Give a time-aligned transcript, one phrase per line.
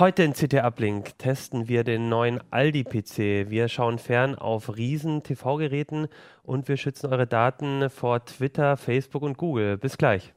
[0.00, 3.50] Heute in CT Uplink testen wir den neuen Aldi-PC.
[3.50, 6.08] Wir schauen fern auf riesen TV-Geräten
[6.42, 9.76] und wir schützen eure Daten vor Twitter, Facebook und Google.
[9.76, 10.32] Bis gleich.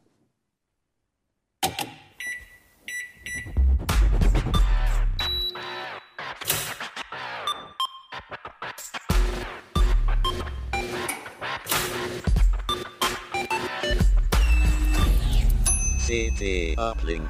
[16.06, 17.30] CT Uplink.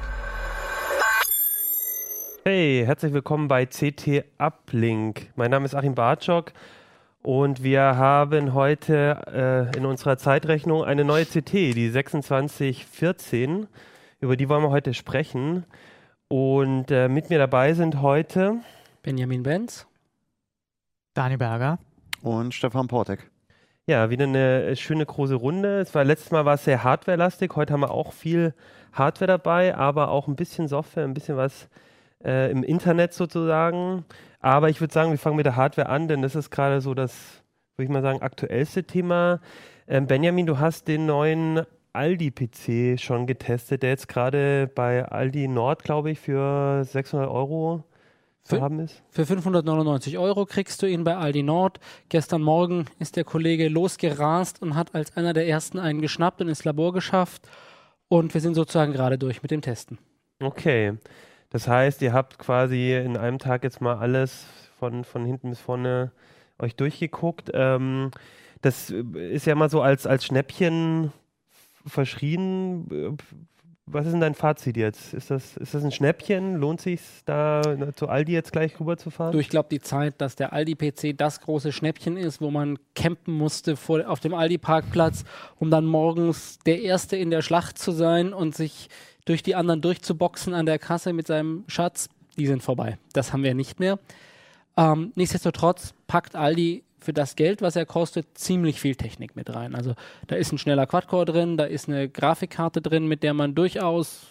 [2.46, 5.30] Hey, herzlich willkommen bei CT Uplink.
[5.34, 6.52] Mein Name ist Achim Bartschok
[7.22, 13.66] und wir haben heute äh, in unserer Zeitrechnung eine neue CT, die 2614.
[14.20, 15.64] Über die wollen wir heute sprechen.
[16.28, 18.56] Und äh, mit mir dabei sind heute
[19.02, 19.86] Benjamin Benz,
[21.14, 21.78] Dani Berger
[22.20, 23.30] und Stefan Portek.
[23.86, 25.80] Ja, wieder eine schöne große Runde.
[25.80, 27.52] Es war letztes Mal war es sehr hardwarelastig.
[27.56, 28.52] Heute haben wir auch viel
[28.92, 31.70] Hardware dabei, aber auch ein bisschen Software, ein bisschen was
[32.24, 34.04] äh, im Internet sozusagen.
[34.40, 36.94] Aber ich würde sagen, wir fangen mit der Hardware an, denn das ist gerade so
[36.94, 37.42] das,
[37.76, 39.40] würde ich mal sagen, aktuellste Thema.
[39.88, 45.84] Ähm, Benjamin, du hast den neuen Aldi-PC schon getestet, der jetzt gerade bei Aldi Nord,
[45.84, 47.84] glaube ich, für 600 Euro
[48.42, 49.02] zu Für- haben ist.
[49.10, 51.80] Für 599 Euro kriegst du ihn bei Aldi Nord.
[52.08, 56.48] Gestern Morgen ist der Kollege losgerast und hat als einer der ersten einen geschnappt und
[56.48, 57.48] ins Labor geschafft.
[58.08, 59.98] Und wir sind sozusagen gerade durch mit dem Testen.
[60.42, 60.94] Okay.
[61.54, 64.44] Das heißt, ihr habt quasi in einem Tag jetzt mal alles
[64.80, 66.10] von, von hinten bis vorne
[66.58, 67.52] euch durchgeguckt.
[67.54, 68.10] Ähm,
[68.60, 71.12] das ist ja mal so als, als Schnäppchen
[71.86, 73.16] verschrien.
[73.86, 75.14] Was ist denn dein Fazit jetzt?
[75.14, 76.56] Ist das, ist das ein Schnäppchen?
[76.56, 79.38] Lohnt sich da äh, zu Aldi jetzt gleich rüberzufahren?
[79.38, 83.76] Ich glaube, die Zeit, dass der Aldi-PC das große Schnäppchen ist, wo man campen musste
[83.76, 85.22] vor, auf dem Aldi-Parkplatz,
[85.60, 88.88] um dann morgens der Erste in der Schlacht zu sein und sich
[89.24, 92.98] durch die anderen durchzuboxen an der Kasse mit seinem Schatz, die sind vorbei.
[93.12, 93.98] Das haben wir nicht mehr.
[94.76, 99.74] Ähm, nichtsdestotrotz packt Aldi für das Geld, was er kostet, ziemlich viel Technik mit rein.
[99.74, 99.94] Also
[100.26, 104.26] da ist ein schneller Quad-Core drin, da ist eine Grafikkarte drin, mit der man durchaus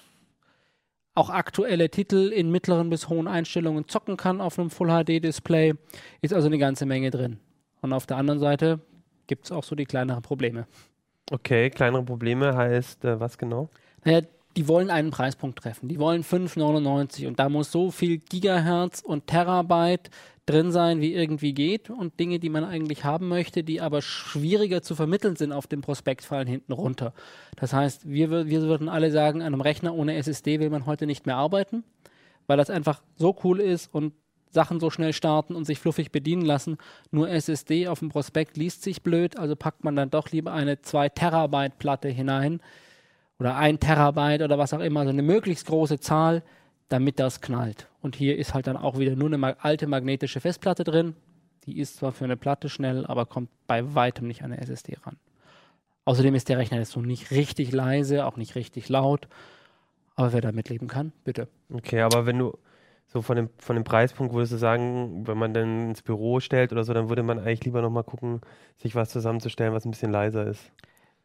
[1.15, 5.75] auch aktuelle Titel in mittleren bis hohen Einstellungen zocken kann auf einem Full-HD-Display.
[6.21, 7.39] Ist also eine ganze Menge drin.
[7.81, 8.79] Und auf der anderen Seite
[9.27, 10.65] gibt es auch so die kleineren Probleme.
[11.31, 13.69] Okay, kleinere Probleme heißt äh, was genau?
[14.03, 14.21] Naja,
[14.55, 15.89] die wollen einen Preispunkt treffen.
[15.89, 20.09] Die wollen 5,99 und da muss so viel Gigahertz und Terabyte
[20.45, 24.81] drin sein, wie irgendwie geht und Dinge, die man eigentlich haben möchte, die aber schwieriger
[24.81, 27.13] zu vermitteln sind auf dem Prospekt, fallen hinten runter.
[27.55, 31.05] Das heißt, wir, wir würden alle sagen, an einem Rechner ohne SSD will man heute
[31.05, 31.83] nicht mehr arbeiten,
[32.45, 34.13] weil das einfach so cool ist und
[34.49, 36.77] Sachen so schnell starten und sich fluffig bedienen lassen.
[37.09, 40.81] Nur SSD auf dem Prospekt liest sich blöd, also packt man dann doch lieber eine
[40.81, 42.61] 2 Terabyte Platte hinein
[43.39, 46.43] oder ein Terabyte oder was auch immer, also eine möglichst große Zahl,
[46.89, 47.87] damit das knallt.
[48.01, 51.15] Und hier ist halt dann auch wieder nur eine alte magnetische Festplatte drin.
[51.65, 54.97] Die ist zwar für eine Platte schnell, aber kommt bei weitem nicht an eine SSD
[55.03, 55.17] ran.
[56.05, 59.27] Außerdem ist der Rechner jetzt so nicht richtig leise, auch nicht richtig laut.
[60.15, 61.47] Aber wer damit leben kann, bitte.
[61.71, 62.57] Okay, aber wenn du
[63.07, 66.71] so von dem, von dem Preispunkt würdest du sagen, wenn man dann ins Büro stellt
[66.71, 68.41] oder so, dann würde man eigentlich lieber nochmal gucken,
[68.77, 70.71] sich was zusammenzustellen, was ein bisschen leiser ist.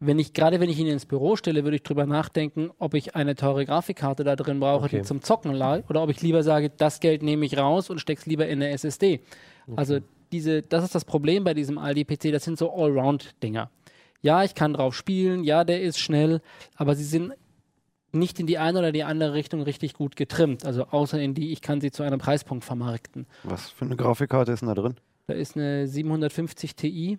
[0.00, 3.16] Wenn ich, gerade wenn ich ihn ins Büro stelle, würde ich drüber nachdenken, ob ich
[3.16, 4.98] eine teure Grafikkarte da drin brauche, Okay.
[4.98, 8.00] die zum Zocken lag, oder ob ich lieber sage, das Geld nehme ich raus und
[8.00, 9.20] steck's lieber in eine SSD.
[9.75, 9.98] Also
[10.31, 13.70] diese, das ist das Problem bei diesem Aldi-PC, das sind so Allround-Dinger.
[14.22, 16.42] Ja, ich kann drauf spielen, ja, der ist schnell,
[16.76, 17.32] aber sie sind
[18.12, 20.64] nicht in die eine oder die andere Richtung richtig gut getrimmt.
[20.64, 23.26] Also außer in die, ich kann sie zu einem Preispunkt vermarkten.
[23.44, 24.94] Was für eine Grafikkarte ist denn da drin?
[25.26, 27.19] Da ist eine 750 Ti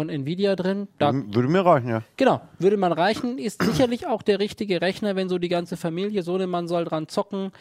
[0.00, 0.88] von Nvidia drin.
[0.96, 2.02] Da Würde mir reichen, ja.
[2.16, 6.22] Genau, würde man reichen, ist sicherlich auch der richtige Rechner, wenn so die ganze Familie,
[6.22, 7.52] Sohnemann soll dran zocken,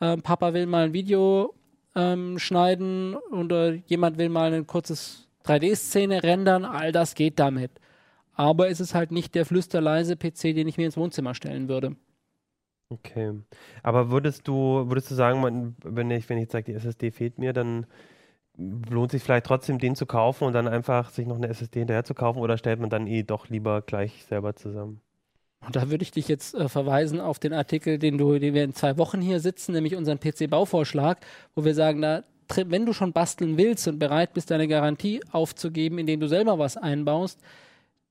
[0.00, 1.54] ähm, Papa will mal ein Video
[1.96, 7.72] ähm, schneiden oder jemand will mal ein kurzes 3D-Szene rendern, all das geht damit.
[8.32, 11.96] Aber es ist halt nicht der flüsterleise PC, den ich mir ins Wohnzimmer stellen würde.
[12.90, 13.32] Okay.
[13.82, 17.38] Aber würdest du, würdest du sagen, wenn ich, wenn ich jetzt sage, die SSD fehlt
[17.38, 17.86] mir, dann
[18.58, 22.04] lohnt sich vielleicht trotzdem den zu kaufen und dann einfach sich noch eine SSD hinterher
[22.04, 25.00] zu kaufen oder stellt man dann eh doch lieber gleich selber zusammen?
[25.64, 28.64] Und da würde ich dich jetzt äh, verweisen auf den Artikel, den, du, den wir
[28.64, 31.18] in zwei Wochen hier sitzen, nämlich unseren PC-Bauvorschlag,
[31.54, 32.22] wo wir sagen, da,
[32.66, 36.76] wenn du schon basteln willst und bereit bist, deine Garantie aufzugeben, indem du selber was
[36.76, 37.40] einbaust,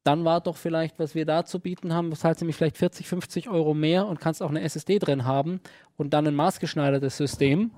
[0.03, 3.49] dann war doch vielleicht, was wir da zu bieten haben, zahlst nämlich vielleicht 40, 50
[3.49, 5.59] Euro mehr und kannst auch eine SSD drin haben
[5.97, 7.71] und dann ein maßgeschneidertes System.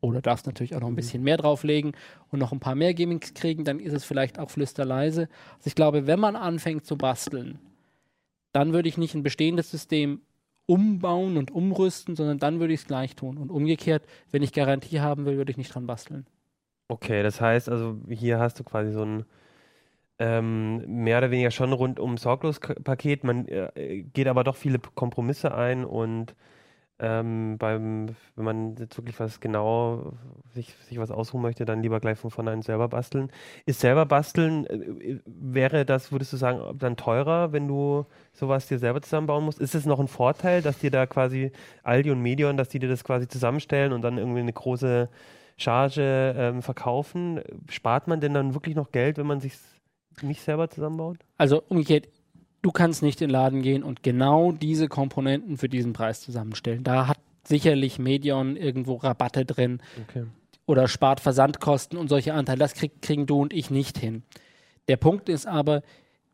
[0.00, 1.92] Oder darfst natürlich auch noch ein bisschen mehr drauflegen
[2.30, 5.28] und noch ein paar mehr Gimmicks kriegen, dann ist es vielleicht auch flüsterleise.
[5.56, 7.58] Also ich glaube, wenn man anfängt zu basteln,
[8.52, 10.22] dann würde ich nicht ein bestehendes System
[10.66, 13.36] umbauen und umrüsten, sondern dann würde ich es gleich tun.
[13.36, 16.26] Und umgekehrt, wenn ich Garantie haben will, würde ich nicht dran basteln.
[16.88, 19.24] Okay, das heißt also, hier hast du quasi so ein
[20.18, 23.24] ähm, mehr oder weniger schon rundum sorglos Paket.
[23.24, 26.34] Man äh, geht aber doch viele Kompromisse ein und
[27.00, 30.12] ähm, beim, wenn man jetzt wirklich was genau
[30.52, 33.32] sich, sich was ausruhen möchte, dann lieber gleich von vornherein selber basteln.
[33.64, 38.78] Ist selber basteln, äh, wäre das, würdest du sagen, dann teurer, wenn du sowas dir
[38.78, 39.60] selber zusammenbauen musst?
[39.60, 41.52] Ist es noch ein Vorteil, dass dir da quasi
[41.82, 45.08] Aldi und Medion, dass die dir das quasi zusammenstellen und dann irgendwie eine große
[45.56, 47.40] Charge ähm, verkaufen?
[47.70, 49.54] Spart man denn dann wirklich noch Geld, wenn man sich
[50.20, 51.16] nicht selber zusammenbaut?
[51.38, 52.08] Also umgekehrt,
[52.62, 56.84] du kannst nicht in den Laden gehen und genau diese Komponenten für diesen Preis zusammenstellen.
[56.84, 60.24] Da hat sicherlich Medion irgendwo Rabatte drin Okay.
[60.66, 62.58] oder spart Versandkosten und solche Anteile.
[62.58, 64.22] Das krieg, kriegen du und ich nicht hin.
[64.88, 65.82] Der Punkt ist aber,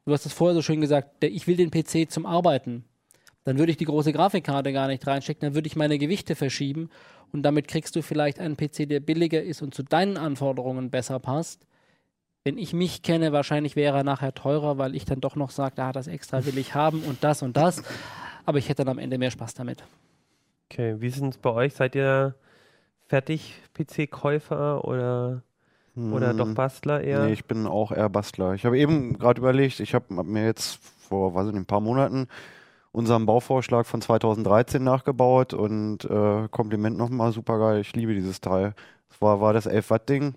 [0.04, 2.84] du hast es vorher so schön gesagt, der, ich will den PC zum Arbeiten.
[3.44, 6.90] Dann würde ich die große Grafikkarte gar nicht reinstecken, dann würde ich meine Gewichte verschieben
[7.32, 11.20] und damit kriegst du vielleicht einen PC, der billiger ist und zu deinen Anforderungen besser
[11.20, 11.64] passt.
[12.46, 15.82] Wenn ich mich kenne, wahrscheinlich wäre er nachher teurer, weil ich dann doch noch sage,
[15.82, 17.82] ah, das extra will ich haben und das und das.
[18.44, 19.82] Aber ich hätte dann am Ende mehr Spaß damit.
[20.70, 21.74] Okay, wie ist es bei euch?
[21.74, 22.36] Seid ihr
[23.08, 25.42] fertig PC-Käufer oder,
[25.96, 27.24] oder Hm, doch Bastler eher?
[27.24, 28.54] Nee, ich bin auch eher Bastler.
[28.54, 30.78] Ich habe eben gerade überlegt, ich habe hab mir jetzt
[31.08, 32.28] vor, weiß ich nicht, ein paar Monaten
[32.92, 38.76] unseren Bauvorschlag von 2013 nachgebaut und äh, Kompliment nochmal, super geil, ich liebe dieses Teil.
[39.08, 40.36] Das war, war das 11 Watt Ding.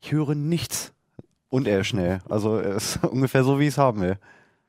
[0.00, 0.94] Ich höre nichts.
[1.50, 2.20] Und er ist schnell.
[2.28, 4.16] Also er ist ungefähr so, wie ich es haben will.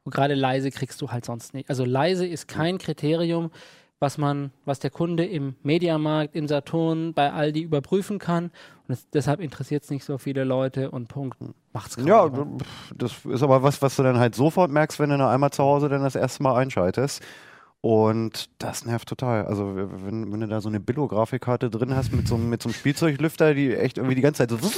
[0.03, 1.69] Und gerade leise kriegst du halt sonst nicht.
[1.69, 3.51] Also leise ist kein Kriterium,
[3.99, 8.45] was man, was der Kunde im Mediamarkt, im Saturn, bei Aldi überprüfen kann.
[8.87, 11.37] Und es, deshalb interessiert es nicht so viele Leute und Punkt.
[11.73, 15.09] Macht's kaum Ja, pf, das ist aber was, was du dann halt sofort merkst, wenn
[15.09, 17.21] du da einmal zu Hause dann das erste Mal einschaltest.
[17.81, 19.45] Und das nervt total.
[19.45, 22.69] Also wenn, wenn du da so eine Billo-Grafikkarte drin hast mit so, einem- mit so
[22.69, 24.71] einem Spielzeuglüfter, die echt irgendwie die ganze Zeit so dann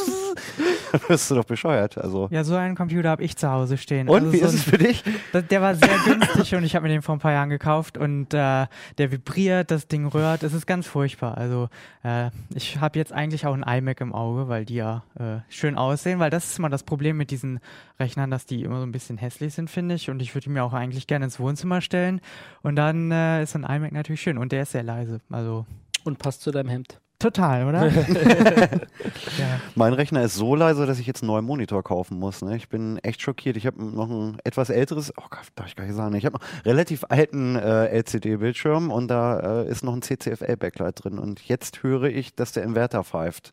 [1.08, 1.98] wirst du doch bescheuert.
[1.98, 2.28] Also.
[2.32, 4.10] Ja, so einen Computer habe ich zu Hause stehen.
[4.10, 5.04] Und Also wie so ist ein- es für dich?
[5.50, 8.34] Der war sehr günstig und ich habe mir den vor ein paar Jahren gekauft und
[8.34, 8.68] äh,
[8.98, 11.38] der vibriert, das Ding rührt, es ist ganz furchtbar.
[11.38, 11.70] Also
[12.04, 15.76] äh, ich habe jetzt eigentlich auch einen iMac im Auge, weil die ja äh, schön
[15.78, 17.60] aussehen, weil das ist immer das Problem mit diesen
[18.00, 20.10] Rechnern, dass die immer so ein bisschen hässlich sind, finde ich.
[20.10, 22.22] Und ich würde die mir auch eigentlich gerne ins Wohnzimmer stellen.
[22.64, 25.20] Und dann äh, ist so ein iMac natürlich schön und der ist sehr leise.
[25.30, 25.66] Also
[26.04, 27.00] Und passt zu deinem Hemd.
[27.22, 27.88] Total, oder?
[29.38, 29.62] ja.
[29.76, 32.42] Mein Rechner ist so leise, dass ich jetzt einen neuen Monitor kaufen muss.
[32.42, 32.56] Ne?
[32.56, 33.58] Ich bin echt schockiert.
[33.58, 36.38] Ich habe noch ein etwas älteres, oh Gott, darf ich gar nicht sagen, ich habe
[36.38, 41.20] noch einen relativ alten äh, LCD-Bildschirm und da äh, ist noch ein CCFL-Backlight drin.
[41.20, 43.52] Und jetzt höre ich, dass der Inverter pfeift.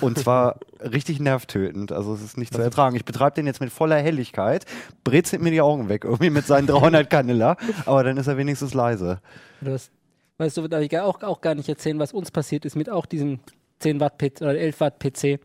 [0.00, 1.92] Und zwar richtig nervtötend.
[1.92, 2.96] Also es ist nicht zu ertragen.
[2.96, 4.64] Ich betreibe den jetzt mit voller Helligkeit,
[5.04, 8.74] brezelt mir die Augen weg, irgendwie mit seinen 300 Kanäler, aber dann ist er wenigstens
[8.74, 9.20] leise.
[9.60, 9.90] Du hast,
[10.38, 13.06] weißt du, darf ich auch, auch gar nicht erzählen, was uns passiert ist mit auch
[13.06, 13.40] diesem
[13.80, 15.40] 10 Watt PC oder 11 Watt PC.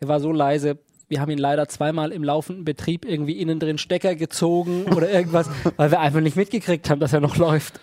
[0.00, 0.78] Er war so leise.
[1.08, 5.48] Wir haben ihn leider zweimal im laufenden Betrieb irgendwie innen drin Stecker gezogen oder irgendwas,
[5.76, 7.80] weil wir einfach nicht mitgekriegt haben, dass er noch läuft.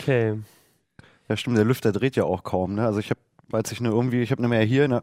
[0.00, 0.34] Okay.
[1.28, 2.74] Ja, stimmt, der Lüfter dreht ja auch kaum.
[2.74, 2.84] Ne?
[2.84, 3.20] Also ich habe,
[3.52, 5.02] als ich nur irgendwie, ich habe nicht mehr hier, ne,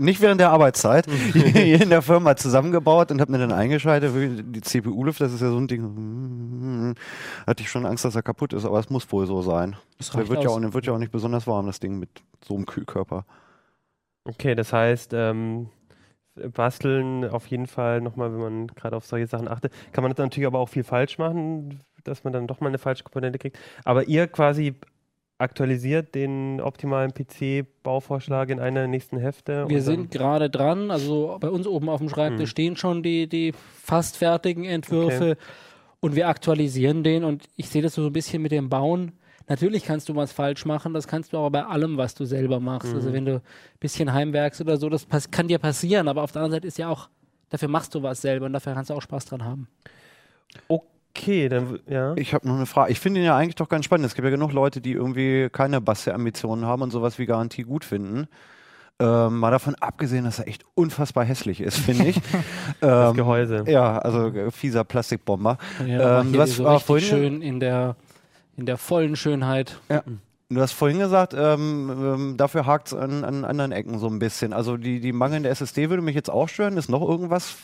[0.00, 4.12] nicht während der Arbeitszeit, hier in der Firma zusammengebaut und habe mir dann eingeschaltet.
[4.54, 6.94] Die CPU-Lüfter, das ist ja so ein Ding.
[7.46, 9.76] Hatte ich schon Angst, dass er kaputt ist, aber es muss wohl so sein.
[9.98, 12.08] Das Der wird ja, auch, wird ja auch nicht besonders warm, das Ding mit
[12.42, 13.26] so einem Kühlkörper.
[14.24, 15.68] Okay, das heißt, ähm,
[16.34, 20.18] basteln auf jeden Fall nochmal, wenn man gerade auf solche Sachen achtet, kann man das
[20.18, 23.58] natürlich aber auch viel falsch machen, dass man dann doch mal eine falsche Komponente kriegt.
[23.84, 24.74] Aber ihr quasi
[25.40, 29.64] aktualisiert den optimalen PC-Bauvorschlag in einer der nächsten Hefte.
[29.68, 32.52] Wir sind gerade dran, also bei uns oben auf dem Schreibtisch Mhm.
[32.52, 35.36] stehen schon die, die fast fertigen Entwürfe
[36.00, 39.12] und wir aktualisieren den und ich sehe das so ein bisschen mit dem Bauen.
[39.48, 42.60] Natürlich kannst du was falsch machen, das kannst du aber bei allem, was du selber
[42.60, 42.94] machst.
[42.94, 43.12] Also Mhm.
[43.14, 43.42] wenn du ein
[43.80, 46.88] bisschen heimwerkst oder so, das kann dir passieren, aber auf der anderen Seite ist ja
[46.88, 47.08] auch,
[47.48, 49.68] dafür machst du was selber und dafür kannst du auch Spaß dran haben.
[50.68, 52.14] Okay, dann w- ja.
[52.16, 52.92] Ich habe noch eine Frage.
[52.92, 54.06] Ich finde ihn ja eigentlich doch ganz spannend.
[54.06, 57.84] Es gibt ja genug Leute, die irgendwie keine Bastel-Ambitionen haben und sowas wie Garantie gut
[57.84, 58.26] finden.
[58.98, 62.20] Ähm, mal davon abgesehen, dass er echt unfassbar hässlich ist, finde ich.
[62.80, 63.64] Das ähm, Gehäuse.
[63.66, 65.58] ja, also äh, fieser Plastikbomber.
[65.86, 67.96] Ja, Ähm, du hast so richtig vorhin- schön in der,
[68.56, 69.78] in der vollen Schönheit.
[70.52, 74.18] Du hast vorhin gesagt, ähm, ähm, dafür hakt es an, an anderen Ecken so ein
[74.18, 74.52] bisschen.
[74.52, 76.76] Also die, die mangelnde SSD würde mich jetzt auch stören.
[76.76, 77.56] Ist noch irgendwas,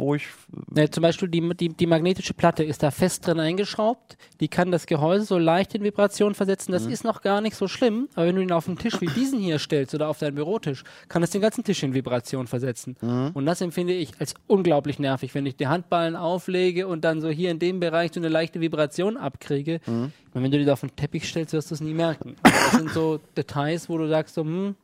[0.00, 0.26] wo ich.
[0.70, 4.16] Ne, zum Beispiel die, die, die magnetische Platte ist da fest drin eingeschraubt.
[4.40, 6.72] Die kann das Gehäuse so leicht in Vibration versetzen.
[6.72, 8.08] Das ist noch gar nicht so schlimm.
[8.14, 10.84] Aber wenn du ihn auf einen Tisch wie diesen hier stellst oder auf deinen Bürotisch,
[11.08, 12.96] kann es den ganzen Tisch in Vibration versetzen.
[13.34, 17.28] Und das empfinde ich als unglaublich nervig, wenn ich die Handballen auflege und dann so
[17.28, 19.80] hier in dem Bereich so eine leichte Vibration abkriege.
[19.86, 22.36] Und wenn du die da auf den Teppich stellst, wirst du es nie merken.
[22.42, 24.74] Das sind so Details, wo du sagst so, hm,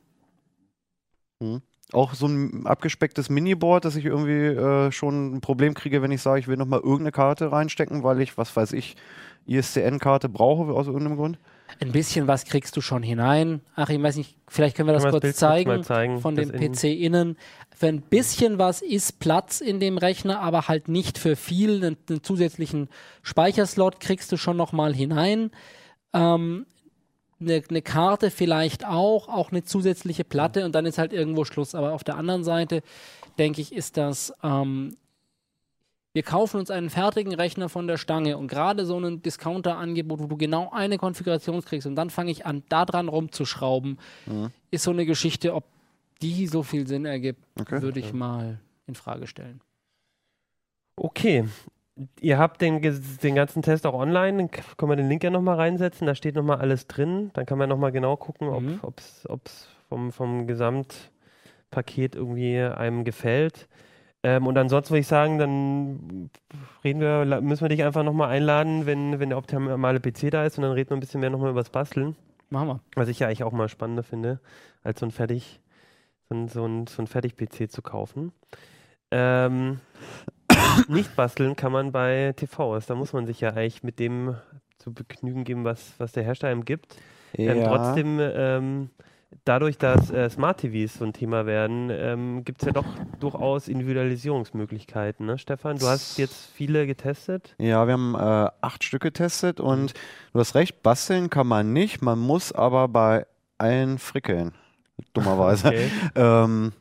[1.93, 6.21] Auch so ein abgespecktes Miniboard, dass ich irgendwie äh, schon ein Problem kriege, wenn ich
[6.21, 8.97] sage, ich will nochmal irgendeine Karte reinstecken, weil ich, was weiß ich,
[9.47, 11.39] ISDN-Karte brauche aus irgendeinem Grund.
[11.81, 13.61] Ein bisschen was kriegst du schon hinein.
[13.75, 16.35] Ach, ich weiß nicht, vielleicht können wir das kurz das Bild kurz zeigen, zeigen, von
[16.35, 17.37] dem Innen- PC innen.
[17.77, 21.85] Für ein bisschen was ist Platz in dem Rechner, aber halt nicht für viel.
[21.85, 22.89] Einen, einen zusätzlichen
[23.23, 25.51] Speicherslot kriegst du schon nochmal hinein.
[26.13, 26.67] Ähm,
[27.41, 31.75] eine, eine Karte vielleicht auch, auch eine zusätzliche Platte und dann ist halt irgendwo Schluss.
[31.75, 32.83] Aber auf der anderen Seite,
[33.39, 34.97] denke ich, ist das, ähm,
[36.15, 40.27] wir kaufen uns einen fertigen Rechner von der Stange und gerade so ein Discounter-Angebot, wo
[40.27, 43.99] du genau eine Konfiguration kriegst und dann fange ich an, da dran rumzuschrauben,
[44.71, 45.65] ist so eine Geschichte, ob
[46.23, 47.83] die so viel Sinn ergibt, Okay.
[47.83, 49.61] würde ich mal in Frage stellen.
[50.97, 51.45] Okay.
[52.21, 55.57] Ihr habt den, den ganzen Test auch online, dann können wir den Link ja nochmal
[55.57, 58.81] reinsetzen, da steht nochmal alles drin, dann kann man nochmal genau gucken, Mhm.
[58.83, 63.69] ob es vom, vom Gesamtpaket irgendwie einem gefällt.
[64.23, 66.31] Ähm, und ansonsten würde ich sagen, dann
[66.85, 70.59] reden wir, müssen wir dich einfach nochmal einladen, wenn, wenn der optimale PC da ist
[70.59, 72.17] und dann reden wir ein bisschen mehr nochmal über das Basteln.
[72.51, 72.81] Machen wir.
[72.95, 74.41] Was ich ja eigentlich auch mal spannender finde,
[74.83, 75.61] als so ein fertig,
[76.29, 78.33] so ein, so ein, so ein Fertig-PC zu kaufen.
[79.11, 79.81] Ähm,
[80.89, 82.87] nicht basteln kann man bei TVs.
[82.87, 84.37] Da muss man sich ja eigentlich mit dem
[84.79, 86.97] zu begnügen geben, was, was der Hersteller einem gibt.
[87.35, 88.91] Ähm, trotzdem, ähm,
[89.45, 92.87] dadurch, dass äh, Smart TVs so ein Thema werden, ähm, gibt es ja doch
[93.19, 95.27] durchaus Individualisierungsmöglichkeiten.
[95.27, 95.39] Ne?
[95.39, 97.55] Stefan, du hast jetzt viele getestet.
[97.59, 99.95] Ja, wir haben äh, acht Stück getestet und
[100.33, 103.27] du hast recht, basteln kann man nicht, man muss aber bei
[103.59, 104.53] allen frickeln.
[105.13, 105.69] Dummerweise.
[105.69, 105.91] Okay.
[106.15, 106.73] Ähm,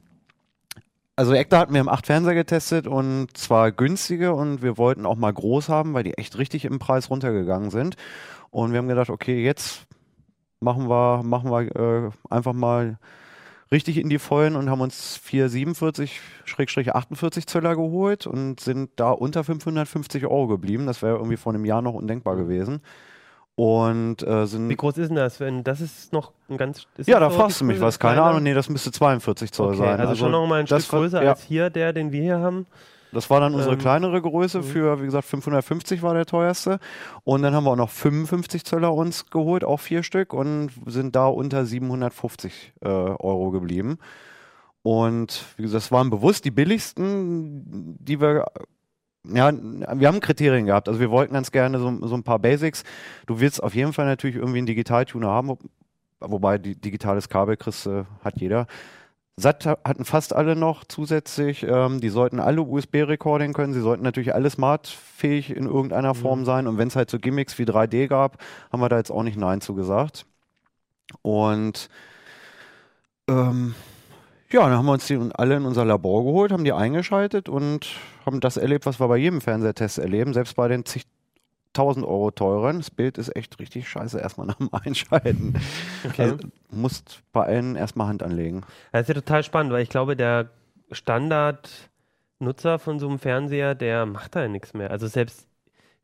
[1.16, 5.16] also Ekta hatten wir im 8 Fernseher getestet und zwar günstige und wir wollten auch
[5.16, 7.96] mal groß haben, weil die echt richtig im Preis runtergegangen sind.
[8.52, 9.86] Und wir haben gedacht, okay, jetzt
[10.60, 12.98] machen wir, machen wir äh, einfach mal
[13.72, 20.26] richtig in die Vollen und haben uns 447-48 Zöller geholt und sind da unter 550
[20.26, 20.86] Euro geblieben.
[20.86, 22.82] Das wäre irgendwie vor einem Jahr noch undenkbar gewesen.
[23.56, 25.40] Und äh, sind Wie groß ist denn das?
[25.40, 26.88] Wenn, das ist noch ein ganz.
[27.06, 28.00] Ja, da so fragst du mich was.
[28.00, 28.22] Keine?
[28.22, 30.00] Ahnung, nee, das müsste 42 Zoll Okay, sein.
[30.02, 32.66] also, schon noch mal ein Stück größer ja, als hier, der, den wir hier haben.
[33.14, 34.64] Das war dann unsere Ähm, kleinere Größe mhm.
[34.64, 36.80] für, wie gesagt, 550 war der teuerste.
[37.24, 41.16] Und dann haben wir auch noch 55 Zöller uns geholt, auch vier Stück, und sind
[41.16, 44.00] da unter 750 äh, Euro geblieben.
[44.84, 48.46] Und wie gesagt, das waren bewusst die billigsten, die wir.
[49.34, 50.88] Ja, wir haben Kriterien gehabt.
[50.88, 52.84] Also wir wollten ganz gerne so, so ein paar Basics.
[53.28, 55.60] Du willst auf jeden Fall natürlich irgendwie einen Digitaltuner haben, wo-
[56.20, 58.68] wobei die, digitales Kabel kriegst, du, hat jeder.
[59.38, 61.64] SAT ha- hatten fast alle noch zusätzlich.
[61.64, 63.74] Ähm, die sollten alle USB-Recording können.
[63.74, 66.68] Sie sollten natürlich alle smartfähig in irgendeiner Form sein.
[66.68, 68.38] Und wenn es halt so Gimmicks wie 3D gab,
[68.72, 70.26] haben wir da jetzt auch nicht Nein zu gesagt.
[71.24, 71.90] Und
[73.30, 73.76] ähm,
[74.56, 77.88] ja, dann haben wir uns die alle in unser Labor geholt, haben die eingeschaltet und
[78.26, 81.06] haben das erlebt, was wir bei jedem Fernsehtest erleben, selbst bei den zig
[81.78, 82.78] 1000 Euro teuren.
[82.78, 85.56] Das Bild ist echt richtig scheiße erstmal nach dem Einschalten.
[86.06, 86.22] Okay.
[86.22, 86.38] Also,
[86.72, 88.62] musst bei allen erstmal Hand anlegen.
[88.94, 90.50] Das ist ja total spannend, weil ich glaube, der
[90.90, 94.90] Standardnutzer von so einem Fernseher, der macht da ja nichts mehr.
[94.90, 95.50] Also selbst,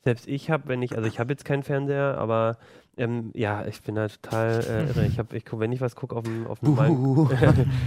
[0.03, 2.57] selbst ich habe, wenn ich, also ich habe jetzt keinen Fernseher, aber
[2.97, 5.05] ähm, ja, ich bin da total äh, irre.
[5.05, 7.29] Ich habe, ich, wenn ich was gucke auf dem, auf meinem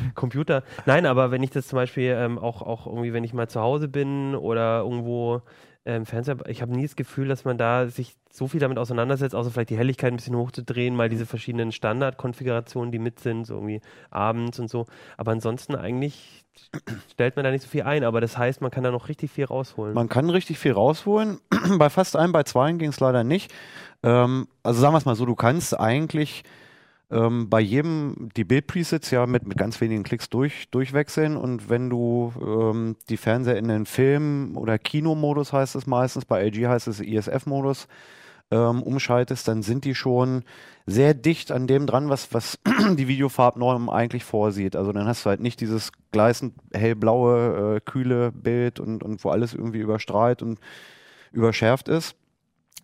[0.15, 0.63] Computer.
[0.87, 3.61] Nein, aber wenn ich das zum Beispiel ähm, auch, auch irgendwie, wenn ich mal zu
[3.61, 5.43] Hause bin oder irgendwo
[5.85, 9.35] ähm, Fernseher, ich habe nie das Gefühl, dass man da sich so viel damit auseinandersetzt,
[9.35, 13.55] außer vielleicht die Helligkeit ein bisschen hochzudrehen, mal diese verschiedenen Standardkonfigurationen, die mit sind, so
[13.55, 14.87] irgendwie abends und so.
[15.19, 16.45] Aber ansonsten eigentlich
[17.13, 19.31] stellt man da nicht so viel ein, aber das heißt, man kann da noch richtig
[19.31, 19.95] viel rausholen.
[19.95, 21.39] Man kann richtig viel rausholen.
[21.79, 23.53] bei fast allen, bei zweien ging es leider nicht.
[24.05, 26.45] Ähm, also sagen wir es mal so, du kannst eigentlich
[27.11, 31.89] ähm, bei jedem die Bildpresets ja mit, mit ganz wenigen Klicks durch, durchwechseln und wenn
[31.89, 36.87] du ähm, die Fernseher in den Film- oder Kinomodus heißt es meistens, bei LG heißt
[36.87, 37.89] es ISF-Modus,
[38.51, 40.45] ähm, umschaltest, dann sind die schon
[40.87, 42.59] sehr dicht an dem dran, was, was
[42.97, 44.77] die Videofarbnorm eigentlich vorsieht.
[44.77, 49.31] Also dann hast du halt nicht dieses gleißend hellblaue, äh, kühle Bild und, und wo
[49.31, 50.59] alles irgendwie überstrahlt und
[51.33, 52.17] überschärft ist.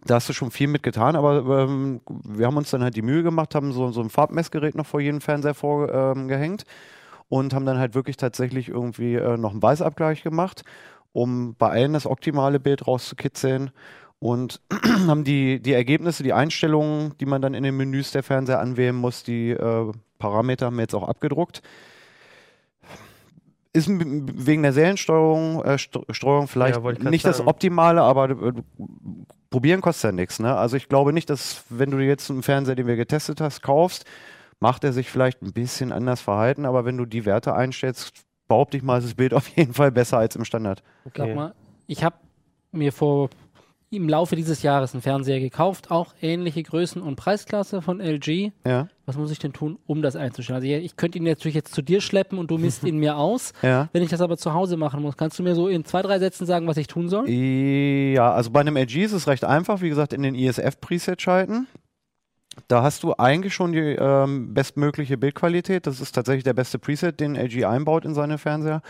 [0.07, 3.02] Da hast du schon viel mit getan, aber ähm, wir haben uns dann halt die
[3.02, 7.66] Mühe gemacht, haben so, so ein Farbmessgerät noch vor jedem Fernseher vorgehängt ähm, und haben
[7.66, 10.64] dann halt wirklich tatsächlich irgendwie äh, noch einen Weißabgleich gemacht
[11.12, 13.71] um bei allen das optimale Bild rauszukitzeln
[14.19, 14.61] und
[15.07, 18.95] haben die, die Ergebnisse, die Einstellungen, die man dann in den Menüs der Fernseher anwählen
[18.95, 21.62] muss, die äh, Parameter haben wir jetzt auch abgedruckt.
[23.72, 28.52] Ist wegen der Seriensteuerung äh, Steuerung vielleicht ja, nicht das Optimale, aber äh,
[29.50, 30.40] probieren kostet ja nichts.
[30.40, 30.56] Ne?
[30.56, 34.06] Also ich glaube nicht, dass wenn du jetzt einen Fernseher, den wir getestet hast, kaufst,
[34.58, 38.12] macht er sich vielleicht ein bisschen anders verhalten, aber wenn du die Werte einstellst,
[38.48, 40.82] behaupte ich mal, ist das Bild auf jeden Fall besser als im Standard.
[41.04, 41.28] Okay.
[41.28, 41.54] Sag mal,
[41.86, 42.16] ich habe
[42.72, 43.30] mir vor
[43.92, 48.52] im Laufe dieses Jahres einen Fernseher gekauft, auch ähnliche Größen und Preisklasse von LG.
[48.64, 48.88] Ja.
[49.04, 50.56] Was muss ich denn tun, um das einzustellen?
[50.56, 53.16] Also ich, ich könnte ihn natürlich jetzt zu dir schleppen und du misst ihn mir
[53.16, 53.52] aus.
[53.62, 53.88] Ja.
[53.92, 56.18] Wenn ich das aber zu Hause machen muss, kannst du mir so in zwei, drei
[56.18, 57.28] Sätzen sagen, was ich tun soll?
[57.28, 59.82] Ja, also bei einem LG ist es recht einfach.
[59.82, 61.66] Wie gesagt, in den ISF-Preset schalten.
[62.68, 65.87] Da hast du eigentlich schon die ähm, bestmögliche Bildqualität.
[65.87, 68.82] Das ist tatsächlich der beste Preset, den LG einbaut in seine Fernseher.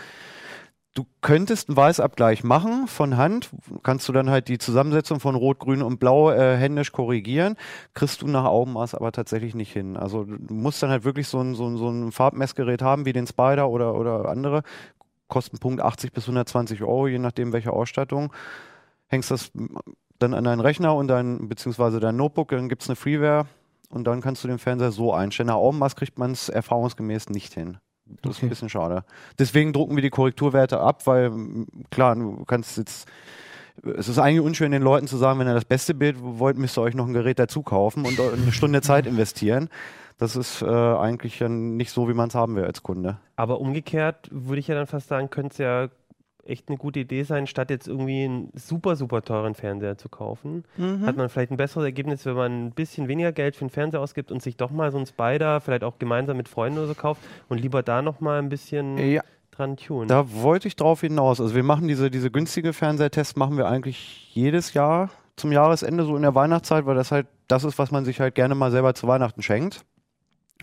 [0.92, 3.50] Du könntest einen Weißabgleich machen von Hand,
[3.84, 7.56] kannst du dann halt die Zusammensetzung von Rot, Grün und Blau äh, händisch korrigieren,
[7.94, 9.96] kriegst du nach Augenmaß aber tatsächlich nicht hin.
[9.96, 13.12] Also du musst dann halt wirklich so ein, so ein, so ein Farbmessgerät haben wie
[13.12, 14.64] den Spider oder, oder andere,
[15.28, 18.32] kosten Punkt 80 bis 120 Euro, je nachdem welche Ausstattung.
[19.06, 19.52] Hängst das
[20.18, 23.46] dann an deinen Rechner und dein, beziehungsweise dein Notebook, dann gibt es eine Freeware
[23.90, 25.46] und dann kannst du den Fernseher so einstellen.
[25.46, 27.78] Nach Augenmaß kriegt man es erfahrungsgemäß nicht hin.
[28.22, 28.30] Das okay.
[28.30, 29.04] ist ein bisschen schade.
[29.38, 31.32] Deswegen drucken wir die Korrekturwerte ab, weil
[31.90, 33.08] klar, du kannst jetzt
[33.96, 36.76] es ist eigentlich unschön, den Leuten zu sagen, wenn ihr das beste Bild wollt, müsst
[36.76, 39.68] ihr euch noch ein Gerät dazu kaufen und eine Stunde Zeit investieren.
[40.18, 43.16] Das ist äh, eigentlich ja nicht so, wie man es haben will als Kunde.
[43.36, 45.88] Aber umgekehrt würde ich ja dann fast sagen, könnte es ja
[46.44, 50.64] echt eine gute Idee sein, statt jetzt irgendwie einen super, super teuren Fernseher zu kaufen.
[50.76, 51.06] Mhm.
[51.06, 54.00] Hat man vielleicht ein besseres Ergebnis, wenn man ein bisschen weniger Geld für den Fernseher
[54.00, 56.94] ausgibt und sich doch mal so ein Spider vielleicht auch gemeinsam mit Freunden oder so
[56.94, 59.22] kauft und lieber da nochmal ein bisschen ja.
[59.50, 60.08] dran tun.
[60.08, 61.40] Da wollte ich drauf hinaus.
[61.40, 66.16] Also wir machen diese, diese günstige Fernsehtests machen wir eigentlich jedes Jahr zum Jahresende, so
[66.16, 68.94] in der Weihnachtszeit, weil das halt das ist, was man sich halt gerne mal selber
[68.94, 69.84] zu Weihnachten schenkt.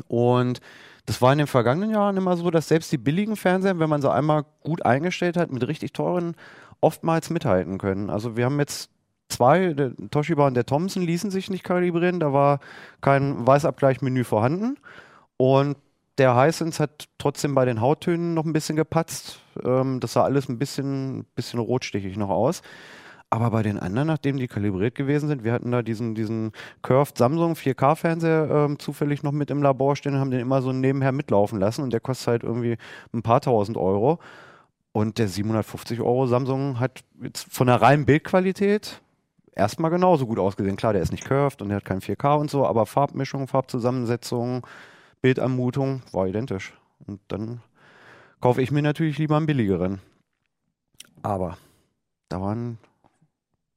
[0.07, 0.61] Und
[1.07, 4.01] das war in den vergangenen Jahren immer so, dass selbst die billigen Fernseher, wenn man
[4.01, 6.35] sie einmal gut eingestellt hat, mit richtig teuren
[6.81, 8.09] oftmals mithalten können.
[8.09, 8.91] Also wir haben jetzt
[9.29, 12.59] zwei, der Toshiba und der Thomson ließen sich nicht kalibrieren, da war
[13.01, 14.77] kein Weißabgleichmenü vorhanden
[15.37, 15.77] und
[16.17, 19.39] der Hisense hat trotzdem bei den Hauttönen noch ein bisschen gepatzt.
[19.63, 22.61] Ähm, das sah alles ein bisschen, bisschen rotstichig noch aus.
[23.29, 27.17] Aber bei den anderen, nachdem die kalibriert gewesen sind, wir hatten da diesen, diesen Curved
[27.17, 31.59] Samsung 4K-Fernseher ähm, zufällig noch mit im Labor stehen, haben den immer so nebenher mitlaufen
[31.59, 32.77] lassen und der kostet halt irgendwie
[33.13, 34.19] ein paar tausend Euro.
[34.93, 39.01] Und der 750 Euro Samsung hat jetzt von der reinen Bildqualität
[39.51, 40.77] erstmal genauso gut ausgesehen.
[40.77, 44.65] Klar, der ist nicht curved und der hat kein 4K und so, aber Farbmischung, Farbzusammensetzung,
[45.21, 46.73] Bildanmutung war identisch.
[47.05, 47.61] Und dann
[48.39, 49.99] kaufe ich mir natürlich lieber einen billigeren.
[51.23, 51.57] Aber
[52.29, 52.77] da waren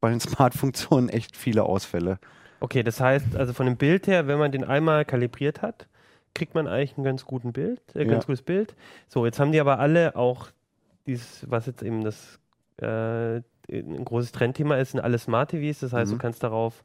[0.01, 2.19] bei den Smart-Funktionen echt viele Ausfälle.
[2.61, 5.87] Okay, das heißt, also von dem Bild her, wenn man den einmal kalibriert hat,
[6.35, 8.27] kriegt man eigentlich ein ganz guten Bild, äh, ganz ja.
[8.27, 8.75] gutes Bild.
[9.09, 10.49] So, jetzt haben die aber alle auch
[11.07, 12.39] dieses, was jetzt eben das
[12.81, 15.81] äh, ein großes Trendthema ist, sind alle Smart TVs.
[15.81, 16.17] Das heißt, mhm.
[16.17, 16.83] du kannst darauf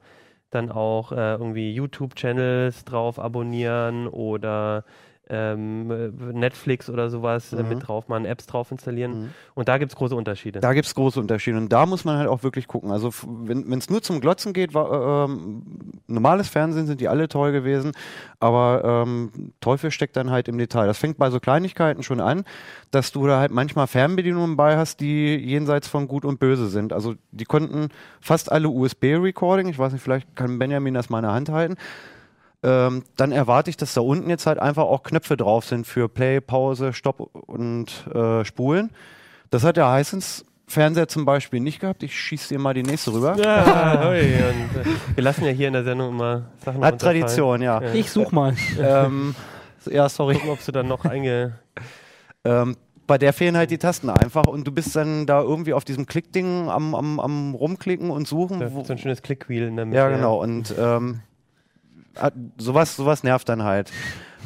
[0.52, 4.86] dann auch äh, irgendwie YouTube-Channels drauf abonnieren oder
[5.30, 5.88] ähm,
[6.34, 7.60] Netflix oder sowas mhm.
[7.60, 7.82] äh, mit mhm.
[7.82, 9.24] drauf machen, Apps drauf installieren.
[9.24, 9.30] Mhm.
[9.54, 10.60] Und da gibt es große Unterschiede.
[10.60, 11.58] Da gibt es große Unterschiede.
[11.58, 12.92] Und da muss man halt auch wirklich gucken.
[12.92, 15.64] Also wenn es nur zum Glotzen geht, war, ähm,
[16.08, 17.92] normales Fernsehen sind die alle toll gewesen,
[18.40, 20.88] aber ähm, Teufel steckt dann halt im Detail.
[20.88, 22.44] Das fängt bei so Kleinigkeiten schon an,
[22.92, 26.94] dass du da halt manchmal Fernbedienungen bei hast, die jenseits von Gut und Böse sind.
[26.94, 27.90] Also die konnten
[28.22, 31.76] fast alle USB-Recording, ich weiß nicht, vielleicht kann Benjamin das mal in der Hand halten,
[32.66, 36.10] ähm, dann erwarte ich, dass da unten jetzt halt einfach auch Knöpfe drauf sind für
[36.10, 38.90] Play, Pause, Stopp und äh, Spulen.
[39.52, 42.02] Das hat der Hisense Fernseher zum Beispiel nicht gehabt.
[42.02, 43.38] Ich schieße dir mal die nächste rüber.
[43.38, 44.56] Ja, und, äh,
[45.14, 47.84] wir lassen ja hier in der Sendung immer Sachen Hat Tradition, ja.
[47.84, 47.94] ja.
[47.94, 48.56] Ich such mal.
[48.80, 49.36] ähm,
[49.86, 50.34] ja, sorry.
[50.34, 51.60] Gucken, ob du dann noch einge...
[52.44, 52.76] ähm,
[53.06, 56.08] bei der fehlen halt die Tasten einfach und du bist dann da irgendwie auf diesem
[56.08, 58.60] Klickding am, am, am rumklicken und suchen.
[58.60, 59.98] Da so ein schönes Clickwheel in der Mitte.
[59.98, 60.42] Ja, genau.
[60.42, 61.22] Und ähm,
[62.58, 63.92] sowas, sowas nervt dann halt.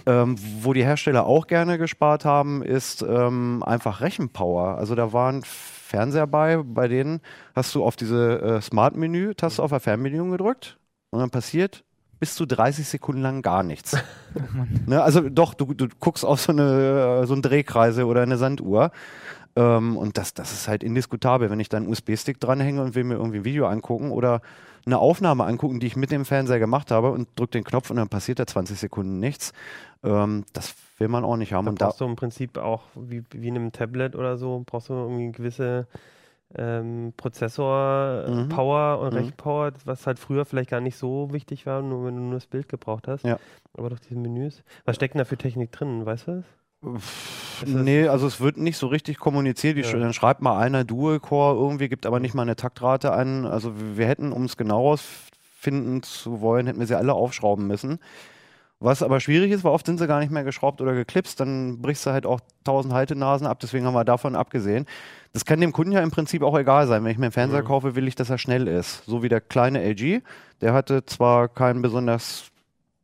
[0.06, 4.78] Ähm, wo die Hersteller auch gerne gespart haben, ist ähm, einfach Rechenpower.
[4.78, 7.22] Also da waren Fernseher bei, bei denen
[7.56, 10.78] hast du auf diese äh, Smart-Menü-Taste auf der Fernbedienung gedrückt
[11.10, 11.84] und dann passiert
[12.20, 13.98] bis zu 30 Sekunden lang gar nichts.
[14.36, 18.22] Oh ne, also doch, du, du guckst auf so eine äh, so einen Drehkreise oder
[18.22, 18.92] eine Sanduhr.
[19.56, 23.04] Ähm, und das, das ist halt indiskutabel, wenn ich dann einen USB-Stick dranhänge und will
[23.04, 24.42] mir irgendwie ein Video angucken oder
[24.86, 27.98] eine Aufnahme angucken, die ich mit dem Fernseher gemacht habe und drücke den Knopf und
[27.98, 29.54] dann passiert da 20 Sekunden nichts.
[30.04, 31.66] Ähm, das will man auch nicht haben.
[31.66, 34.64] Da und brauchst da du im Prinzip auch wie, wie in einem Tablet oder so,
[34.66, 35.88] brauchst du irgendwie eine gewisse
[36.56, 38.50] ähm, Prozessor, äh, Mhm.
[38.50, 39.18] Power und Mhm.
[39.20, 42.48] Rechenpower, was halt früher vielleicht gar nicht so wichtig war, nur wenn du nur das
[42.48, 43.24] Bild gebraucht hast.
[43.24, 43.38] Ja.
[43.74, 44.64] Aber doch diese Menüs.
[44.86, 46.46] Was steckt denn da für Technik drin, weißt du das?
[47.65, 49.78] Nee, also es wird nicht so richtig kommuniziert.
[49.78, 49.92] Ja.
[49.98, 53.46] Dann schreibt mal einer Dual-Core irgendwie, gibt aber nicht mal eine Taktrate an.
[53.46, 58.00] Also wir hätten, um es genau rausfinden zu wollen, hätten wir sie alle aufschrauben müssen.
[58.82, 61.82] Was aber schwierig ist, weil oft sind sie gar nicht mehr geschraubt oder geklipst, dann
[61.82, 64.86] brichst du halt auch tausend Haltenasen ab, deswegen haben wir davon abgesehen.
[65.34, 67.04] Das kann dem Kunden ja im Prinzip auch egal sein.
[67.04, 67.68] Wenn ich mir einen Fernseher Mhm.
[67.68, 69.04] kaufe, will ich, dass er schnell ist.
[69.06, 70.22] So wie der kleine LG,
[70.62, 72.46] der hatte zwar kein besonders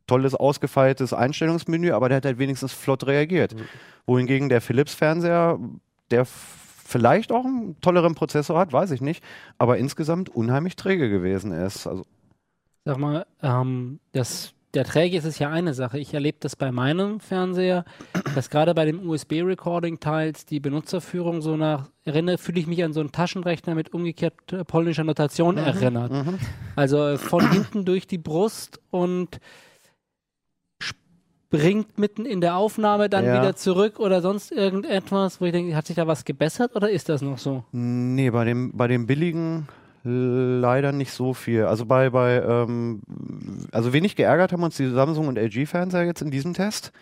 [0.06, 3.54] tolles, ausgefeiltes Einstellungsmenü, aber der hat halt wenigstens flott reagiert.
[3.54, 3.60] Mhm.
[4.06, 5.58] Wohingegen der Philips-Fernseher,
[6.10, 9.22] der vielleicht auch einen tolleren Prozessor hat, weiß ich nicht,
[9.58, 11.86] aber insgesamt unheimlich träge gewesen ist.
[11.86, 12.04] Also,
[12.84, 15.98] Sag mal, ähm, das, der Träge ist es ja eine Sache.
[15.98, 17.84] Ich erlebe das bei meinem Fernseher,
[18.36, 23.00] dass gerade bei den USB-Recording-Teils die Benutzerführung so nach, erinnere, fühle ich mich an so
[23.00, 24.34] einen Taschenrechner mit umgekehrt
[24.68, 26.12] polnischer Notation erinnert.
[26.12, 26.38] mhm.
[26.76, 29.40] Also äh, von hinten durch die Brust und
[31.46, 33.40] springt mitten in der Aufnahme dann Ja.
[33.40, 37.08] wieder zurück oder sonst irgendetwas, wo ich denke, hat sich da was gebessert oder ist
[37.08, 37.64] das noch so?
[37.72, 39.68] Nee, bei dem, bei dem billigen
[40.02, 41.64] leider nicht so viel.
[41.64, 43.00] Also bei, bei ähm,
[43.72, 46.92] also wenig geärgert haben uns die Samsung und LG Fernseher jetzt in diesem Test.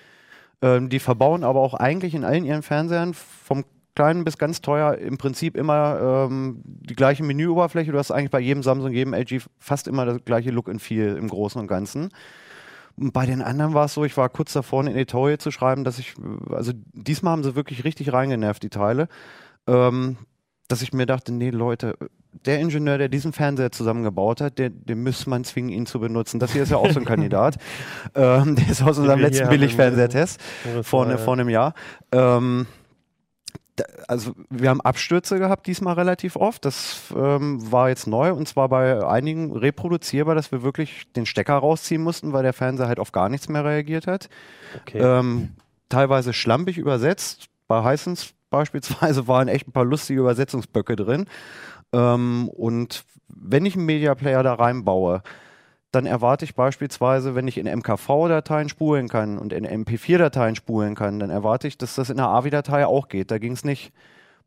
[0.63, 4.95] Ähm, die verbauen aber auch eigentlich in allen ihren Fernsehern vom kleinen bis ganz teuer
[4.97, 7.93] im Prinzip immer ähm, die gleiche Menüoberfläche.
[7.93, 11.17] Du hast eigentlich bei jedem Samsung, jedem LG fast immer das gleiche Look and Feel
[11.17, 12.09] im Großen und Ganzen.
[12.97, 15.99] Bei den anderen war es so, ich war kurz davor, ein Editorial zu schreiben, dass
[15.99, 16.15] ich,
[16.51, 19.09] also diesmal haben sie wirklich richtig reingenervt, die Teile,
[19.67, 20.17] ähm,
[20.69, 21.97] dass ich mir dachte, nee, Leute,
[22.47, 26.41] der Ingenieur, der diesen Fernseher zusammengebaut hat, der, den müsste man zwingen, ihn zu benutzen.
[26.41, 27.57] Das hier ist ja auch so ein Kandidat.
[28.15, 30.41] Ähm, der ist aus unserem letzten Billigfernsehtest
[30.83, 31.19] vor, ne, Ja.
[31.19, 31.75] vor einem Jahr.
[32.13, 32.67] Ähm,
[34.09, 36.65] also wir haben Abstürze gehabt diesmal relativ oft.
[36.65, 41.55] Das ähm, war jetzt neu und zwar bei einigen reproduzierbar, dass wir wirklich den Stecker
[41.55, 44.29] rausziehen mussten, weil der Fernseher halt auf gar nichts mehr reagiert hat.
[44.81, 44.99] Okay.
[44.99, 45.51] Ähm,
[45.89, 47.49] teilweise schlampig übersetzt.
[47.67, 51.27] Bei Hisense beispielsweise waren echt ein paar lustige Übersetzungsböcke drin.
[51.93, 55.23] Ähm, und wenn ich einen Media Player da reinbaue,
[55.95, 61.19] dann erwarte ich beispielsweise, wenn ich in MKV-Dateien spulen kann und in MP4-Dateien spulen kann,
[61.19, 63.31] dann erwarte ich, dass das in der AVI-Datei auch geht.
[63.31, 63.93] Da ging es nicht.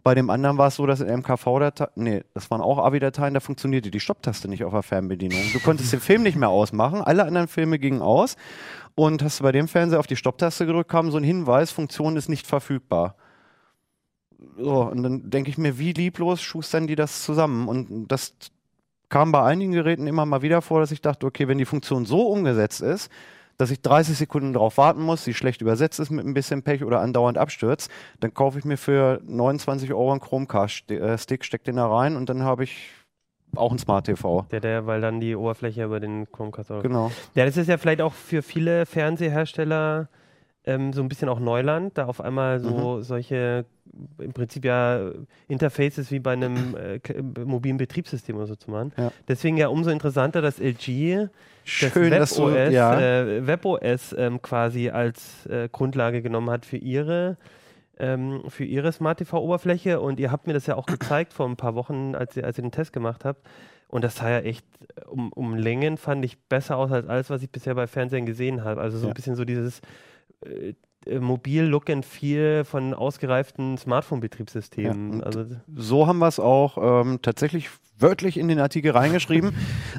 [0.03, 3.39] Bei dem anderen war es so, dass in MKV-Dateien, nee, das waren auch AVI-Dateien, da
[3.39, 5.39] funktionierte die Stopptaste nicht auf der Fernbedienung.
[5.53, 8.37] Du konntest den Film nicht mehr ausmachen, alle anderen Filme gingen aus
[8.95, 12.15] und hast du bei dem Fernseher auf die Stopptaste gedrückt, kam so ein Hinweis, Funktion
[12.15, 13.15] ist nicht verfügbar.
[14.57, 17.67] So, und dann denke ich mir, wie lieblos schustern die das zusammen?
[17.67, 18.33] Und das
[19.09, 22.05] kam bei einigen Geräten immer mal wieder vor, dass ich dachte, okay, wenn die Funktion
[22.05, 23.11] so umgesetzt ist,
[23.57, 26.83] dass ich 30 Sekunden darauf warten muss, sie schlecht übersetzt ist mit ein bisschen Pech
[26.83, 27.89] oder andauernd abstürzt,
[28.19, 32.43] dann kaufe ich mir für 29 Euro einen Chromecast-Stick, steck den da rein und dann
[32.43, 32.91] habe ich
[33.55, 34.45] auch ein Smart TV.
[34.51, 36.69] Der, der, weil dann die Oberfläche über den Chromecast.
[36.83, 37.11] Genau.
[37.33, 40.09] Ja, das ist ja vielleicht auch für viele Fernsehersteller
[40.67, 43.65] ähm, so ein bisschen auch Neuland, da auf einmal so solche
[44.19, 45.11] im Prinzip ja
[45.47, 46.99] Interfaces wie bei einem äh,
[47.45, 48.91] mobilen Betriebssystem oder so zu machen.
[48.97, 49.11] Ja.
[49.27, 51.29] Deswegen ja umso interessanter, dass LG
[51.63, 56.65] Schön, das dass du, WebOS, ja, äh, WebOS ähm, quasi als äh, Grundlage genommen hat
[56.65, 57.37] für ihre
[57.99, 61.47] ähm, für ihre Smart TV Oberfläche und ihr habt mir das ja auch gezeigt vor
[61.47, 63.47] ein paar Wochen, als ihr, als ihr den Test gemacht habt
[63.87, 64.65] und das sah ja echt
[65.09, 68.63] um, um Längen fand ich besser aus als alles, was ich bisher bei Fernsehen gesehen
[68.63, 68.81] habe.
[68.81, 69.11] Also so Ja.
[69.11, 69.81] ein bisschen so dieses
[70.45, 70.73] äh,
[71.07, 75.19] äh, mobil Look and Feel von ausgereiften Smartphone-Betriebssystemen.
[75.19, 75.45] Ja, also
[75.75, 77.69] so haben wir es auch ähm, tatsächlich
[77.99, 79.55] wörtlich in den Artikel reingeschrieben,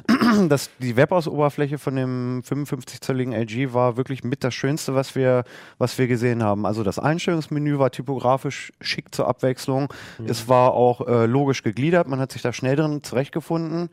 [0.49, 5.43] dass die WebOS-Oberfläche von dem 55-zölligen LG war wirklich mit das Schönste, was wir,
[5.77, 6.65] was wir gesehen haben.
[6.65, 9.93] Also das Einstellungsmenü war typografisch schick zur Abwechslung.
[10.25, 13.89] Es war auch äh, logisch gegliedert, man hat sich da schnell drin zurechtgefunden.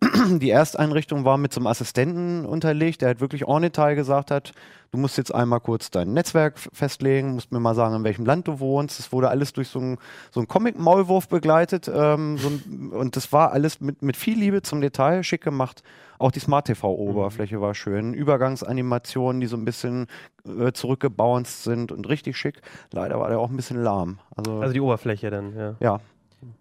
[0.40, 4.52] Die Ersteinrichtung war mit so einem Assistenten unterlegt, der halt wirklich en Detail gesagt hat,
[4.90, 8.46] du musst jetzt einmal kurz dein Netzwerk festlegen, musst mir mal sagen, in welchem Land
[8.46, 8.98] du wohnst.
[8.98, 9.98] Das wurde alles durch so einen
[10.30, 14.82] so Comic-Maulwurf begleitet ähm, so ein, und das war alles mit, mit viel Liebe zum
[14.82, 15.82] Detail, schick gemacht.
[16.18, 18.14] Auch die Smart-TV-Oberfläche war schön.
[18.14, 20.06] Übergangsanimationen, die so ein bisschen
[20.46, 22.60] äh, zurückgebounced sind und richtig schick.
[22.92, 24.18] Leider war der auch ein bisschen lahm.
[24.34, 25.74] Also, also die Oberfläche dann, ja.
[25.80, 26.00] ja,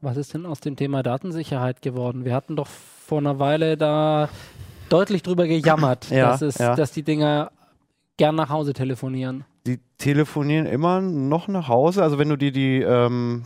[0.02, 2.26] Was ist denn aus dem Thema Datensicherheit geworden?
[2.26, 2.68] Wir hatten doch
[3.06, 4.30] vor einer Weile da
[4.90, 6.76] deutlich drüber gejammert, Ja, dass, es, ja.
[6.76, 7.52] dass die Dinger
[8.18, 9.46] gern nach Hause telefonieren.
[9.68, 12.04] die telefonieren immer noch nach Hause.
[12.04, 13.44] Also wenn du dir die, ähm,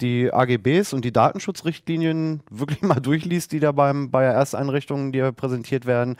[0.00, 5.32] die AGBs und die Datenschutzrichtlinien wirklich mal durchliest, die da beim, bei der Ersteinrichtung dir
[5.32, 6.16] präsentiert werden,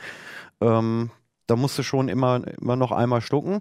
[0.61, 1.11] ähm,
[1.47, 3.59] da musst du schon immer, immer noch einmal schlucken.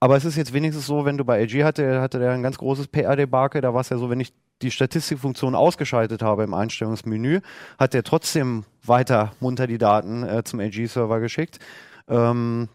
[0.00, 2.58] Aber es ist jetzt wenigstens so, wenn du bei LG hatte, hatte der ein ganz
[2.58, 7.40] großes PR-Debakel, da war es ja so, wenn ich die Statistikfunktion ausgeschaltet habe im Einstellungsmenü,
[7.78, 11.58] hat er trotzdem weiter munter die Daten äh, zum AG-Server geschickt.
[12.08, 12.68] Ähm,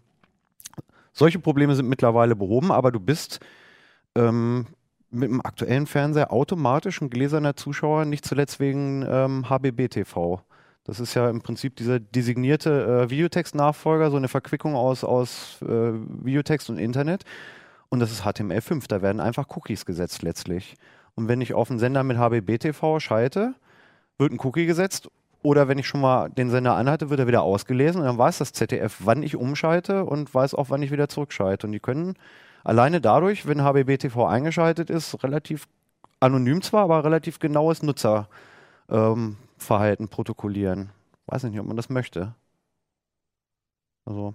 [1.12, 3.40] solche Probleme sind mittlerweile behoben, aber du bist
[4.14, 4.66] ähm,
[5.10, 10.42] mit dem aktuellen Fernseher automatisch ein gläserner Zuschauer, nicht zuletzt wegen ähm, HBB-TV.
[10.84, 15.66] Das ist ja im Prinzip dieser designierte äh, Videotext-Nachfolger, so eine Verquickung aus, aus äh,
[15.66, 17.24] Videotext und Internet.
[17.88, 18.86] Und das ist HTML5.
[18.88, 20.76] Da werden einfach Cookies gesetzt letztlich.
[21.16, 23.54] Und wenn ich auf einen Sender mit HBB-TV schalte,
[24.18, 25.10] wird ein Cookie gesetzt.
[25.42, 28.00] Oder wenn ich schon mal den Sender anhatte, wird er wieder ausgelesen.
[28.00, 31.66] Und dann weiß das ZDF, wann ich umschalte und weiß auch, wann ich wieder zurückschalte.
[31.66, 32.14] Und die können
[32.64, 35.66] alleine dadurch, wenn HBB-TV eingeschaltet ist, relativ
[36.20, 38.28] anonym zwar, aber relativ genaues Nutzer.
[38.88, 40.90] Ähm, protokollieren.
[41.26, 42.34] Weiß nicht, ob man das möchte.
[44.04, 44.34] Also,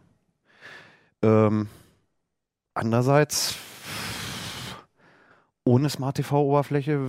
[1.21, 1.69] ähm,
[2.73, 3.55] andererseits,
[5.63, 6.99] ohne Smart TV-Oberfläche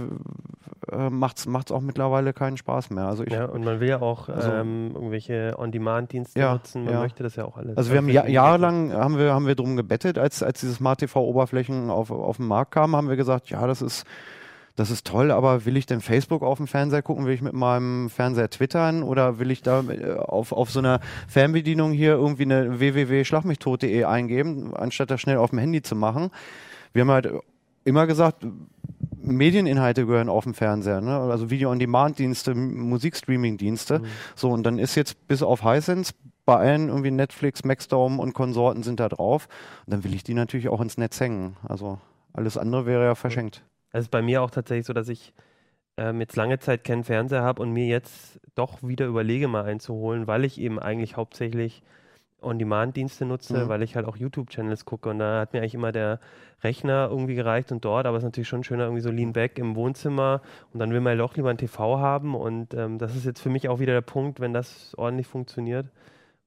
[0.90, 3.06] äh, macht es auch mittlerweile keinen Spaß mehr.
[3.06, 6.84] Also ich, ja, und man will ja auch also, ähm, irgendwelche On-Demand-Dienste ja, nutzen.
[6.84, 7.00] Man ja.
[7.00, 7.76] möchte das ja auch alles.
[7.76, 11.00] Also wir haben ja, jahrelang haben wir, haben wir drum gebettet, als, als diese Smart
[11.00, 14.04] TV-Oberflächen auf, auf den Markt kamen, haben wir gesagt, ja, das ist
[14.74, 17.26] das ist toll, aber will ich denn Facebook auf dem Fernseher gucken?
[17.26, 21.00] Will ich mit meinem Fernseher twittern oder will ich da äh, auf, auf so einer
[21.28, 26.30] Fernbedienung hier irgendwie eine www.schlagmichtot.de eingeben, anstatt das schnell auf dem Handy zu machen?
[26.94, 27.32] Wir haben halt
[27.84, 28.46] immer gesagt,
[29.22, 31.16] Medieninhalte gehören auf dem Fernseher, ne?
[31.16, 34.00] also Video-on-Demand-Dienste, Musikstreaming-Dienste.
[34.00, 34.04] Mhm.
[34.34, 36.12] So, und dann ist jetzt bis auf Hisense
[36.44, 39.48] bei allen irgendwie Netflix, Maxdome und Konsorten sind da drauf.
[39.86, 41.56] Und dann will ich die natürlich auch ins Netz hängen.
[41.68, 41.98] Also
[42.32, 43.62] alles andere wäre ja verschenkt.
[43.92, 45.34] Es ist bei mir auch tatsächlich so, dass ich
[45.96, 50.26] ähm, jetzt lange Zeit keinen Fernseher habe und mir jetzt doch wieder überlege, mal einzuholen,
[50.26, 51.82] weil ich eben eigentlich hauptsächlich
[52.42, 53.68] On-Demand-Dienste nutze, mhm.
[53.68, 56.20] weil ich halt auch YouTube-Channels gucke und da hat mir eigentlich immer der
[56.62, 59.58] Rechner irgendwie gereicht und dort, aber es ist natürlich schon schöner irgendwie so lean back
[59.58, 63.16] im Wohnzimmer und dann will man ja doch lieber ein TV haben und ähm, das
[63.16, 65.86] ist jetzt für mich auch wieder der Punkt, wenn das ordentlich funktioniert,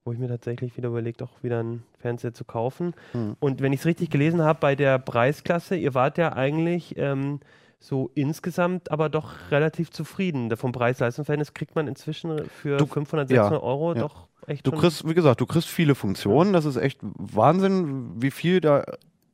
[0.05, 2.93] wo ich mir tatsächlich wieder überlegt, auch wieder einen Fernseher zu kaufen.
[3.13, 3.35] Mhm.
[3.39, 7.39] Und wenn ich es richtig gelesen habe, bei der Preisklasse, ihr wart ja eigentlich ähm,
[7.85, 10.55] so insgesamt aber doch relativ zufrieden.
[10.57, 14.01] Vom Preis-Leistungs-Verhältnis kriegt man inzwischen für du, 500, 600 ja, Euro ja.
[14.01, 16.53] doch echt Du kriegst, wie gesagt, du kriegst viele Funktionen.
[16.53, 18.83] Das ist echt Wahnsinn, wie viel da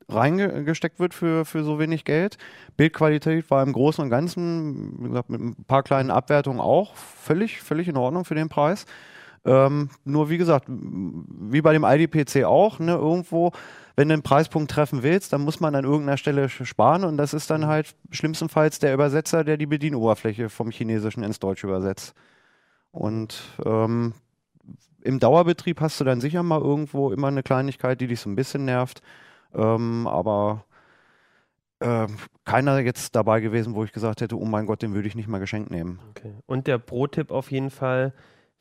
[0.10, 2.38] reingesteckt wird für, für so wenig Geld.
[2.76, 7.62] Bildqualität war im Großen und Ganzen, wie gesagt, mit ein paar kleinen Abwertungen auch völlig,
[7.62, 8.86] völlig in Ordnung für den Preis.
[9.46, 13.52] Ähm, nur wie gesagt, wie bei dem ID-PC auch, ne, irgendwo,
[13.96, 17.34] wenn du einen Preispunkt treffen willst, dann muss man an irgendeiner Stelle sparen und das
[17.34, 22.14] ist dann halt schlimmstenfalls der Übersetzer, der die Bedienoberfläche vom Chinesischen ins Deutsche übersetzt.
[22.92, 24.14] Und ähm,
[25.02, 28.36] im Dauerbetrieb hast du dann sicher mal irgendwo immer eine Kleinigkeit, die dich so ein
[28.36, 29.02] bisschen nervt,
[29.54, 30.66] ähm, aber
[31.80, 32.08] äh,
[32.46, 35.28] keiner jetzt dabei gewesen, wo ich gesagt hätte, oh mein Gott, den würde ich nicht
[35.28, 36.00] mal geschenkt nehmen.
[36.12, 36.34] Okay.
[36.46, 38.14] Und der Pro-Tipp auf jeden Fall,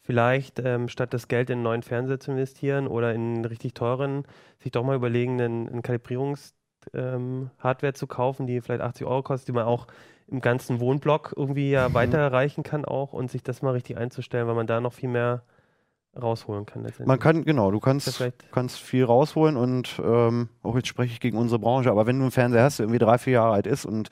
[0.02, 3.74] vielleicht ähm, statt das Geld in einen neuen Fernseher zu investieren oder in einen richtig
[3.74, 4.24] teuren,
[4.58, 9.48] sich doch mal überlegen, einen, einen Kalibrierungs-Hardware ähm, zu kaufen, die vielleicht 80 Euro kostet,
[9.48, 9.86] die man auch
[10.26, 11.94] im ganzen Wohnblock irgendwie ja mhm.
[11.94, 15.42] weiterreichen kann auch und sich das mal richtig einzustellen, weil man da noch viel mehr
[16.20, 16.86] rausholen kann.
[17.04, 21.38] Man kann, genau, du kannst, kannst viel rausholen und ähm, auch jetzt spreche ich gegen
[21.38, 23.84] unsere Branche, aber wenn du einen Fernseher hast, der irgendwie drei, vier Jahre alt ist
[23.84, 24.08] und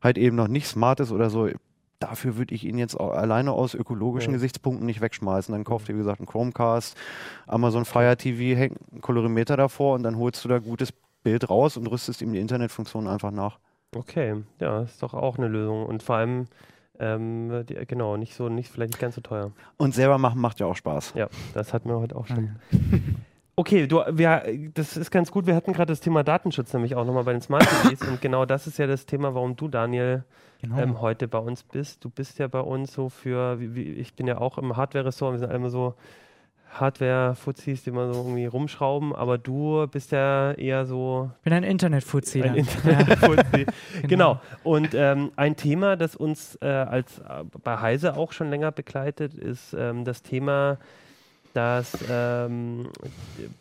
[0.00, 1.48] halt eben noch nicht smart ist oder so,
[2.00, 4.36] dafür würde ich ihn jetzt alleine aus ökologischen ja.
[4.36, 5.52] Gesichtspunkten nicht wegschmeißen.
[5.52, 6.96] Dann kauft ihr, wie gesagt, einen Chromecast,
[7.46, 11.76] Amazon Fire TV, hängt einen Kolorimeter davor und dann holst du da gutes Bild raus
[11.76, 13.58] und rüstest ihm die Internetfunktion einfach nach.
[13.94, 15.84] Okay, ja, ist doch auch eine Lösung.
[15.84, 16.46] Und vor allem,
[16.98, 19.52] ähm, die, genau, nicht so, nicht vielleicht nicht ganz so teuer.
[19.76, 21.12] Und selber machen macht ja auch Spaß.
[21.16, 22.56] Ja, das hatten wir heute auch schon.
[23.56, 25.46] Okay, du, wir, das ist ganz gut.
[25.46, 28.46] Wir hatten gerade das Thema Datenschutz nämlich auch nochmal bei den Smart TVs und genau
[28.46, 30.24] das ist ja das Thema, warum du, Daniel,
[30.60, 30.78] genau.
[30.78, 32.04] ähm, heute bei uns bist.
[32.04, 35.32] Du bist ja bei uns so für, wie, wie, ich bin ja auch im Hardware-Ressort,
[35.34, 35.94] wir sind alle so
[36.70, 41.30] Hardware-Fuzis, die mal so irgendwie rumschrauben, aber du bist ja eher so.
[41.38, 42.42] Ich bin ein Internet-Fuzzi.
[42.42, 43.66] Ein Internet-Fuzzi.
[44.02, 44.08] genau.
[44.08, 44.40] genau.
[44.62, 49.34] Und ähm, ein Thema, das uns äh, als äh, bei Heise auch schon länger begleitet,
[49.34, 50.78] ist ähm, das Thema
[51.52, 52.88] dass ähm,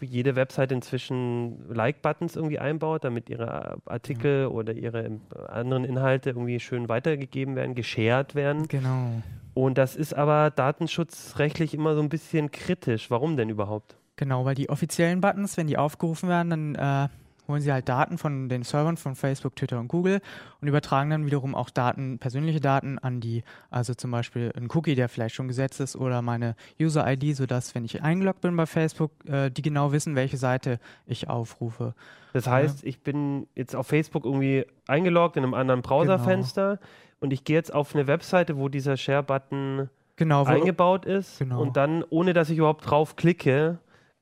[0.01, 4.55] jede Website inzwischen Like-Buttons irgendwie einbaut, damit ihre Artikel mhm.
[4.55, 5.11] oder ihre
[5.47, 8.67] anderen Inhalte irgendwie schön weitergegeben werden, geshared werden.
[8.67, 9.21] Genau.
[9.53, 13.09] Und das ist aber datenschutzrechtlich immer so ein bisschen kritisch.
[13.09, 13.97] Warum denn überhaupt?
[14.15, 17.09] Genau, weil die offiziellen Buttons, wenn die aufgerufen werden, dann äh,
[17.49, 20.21] holen sie halt Daten von den Servern von Facebook, Twitter und Google
[20.61, 24.95] und übertragen dann wiederum auch Daten, persönliche Daten an die, also zum Beispiel ein Cookie,
[24.95, 29.11] der vielleicht schon gesetzt ist oder meine User-ID, sodass, wenn ich eingeloggt bin bei Facebook,
[29.27, 31.93] äh, die genau wissen, welche Seite ich aufrufe.
[32.33, 36.89] Das heißt, ich bin jetzt auf Facebook irgendwie eingeloggt in einem anderen Browserfenster genau.
[37.21, 41.59] und ich gehe jetzt auf eine Webseite, wo dieser Share-Button genau, eingebaut ist genau.
[41.61, 43.79] und dann, ohne dass ich überhaupt drauf klicke,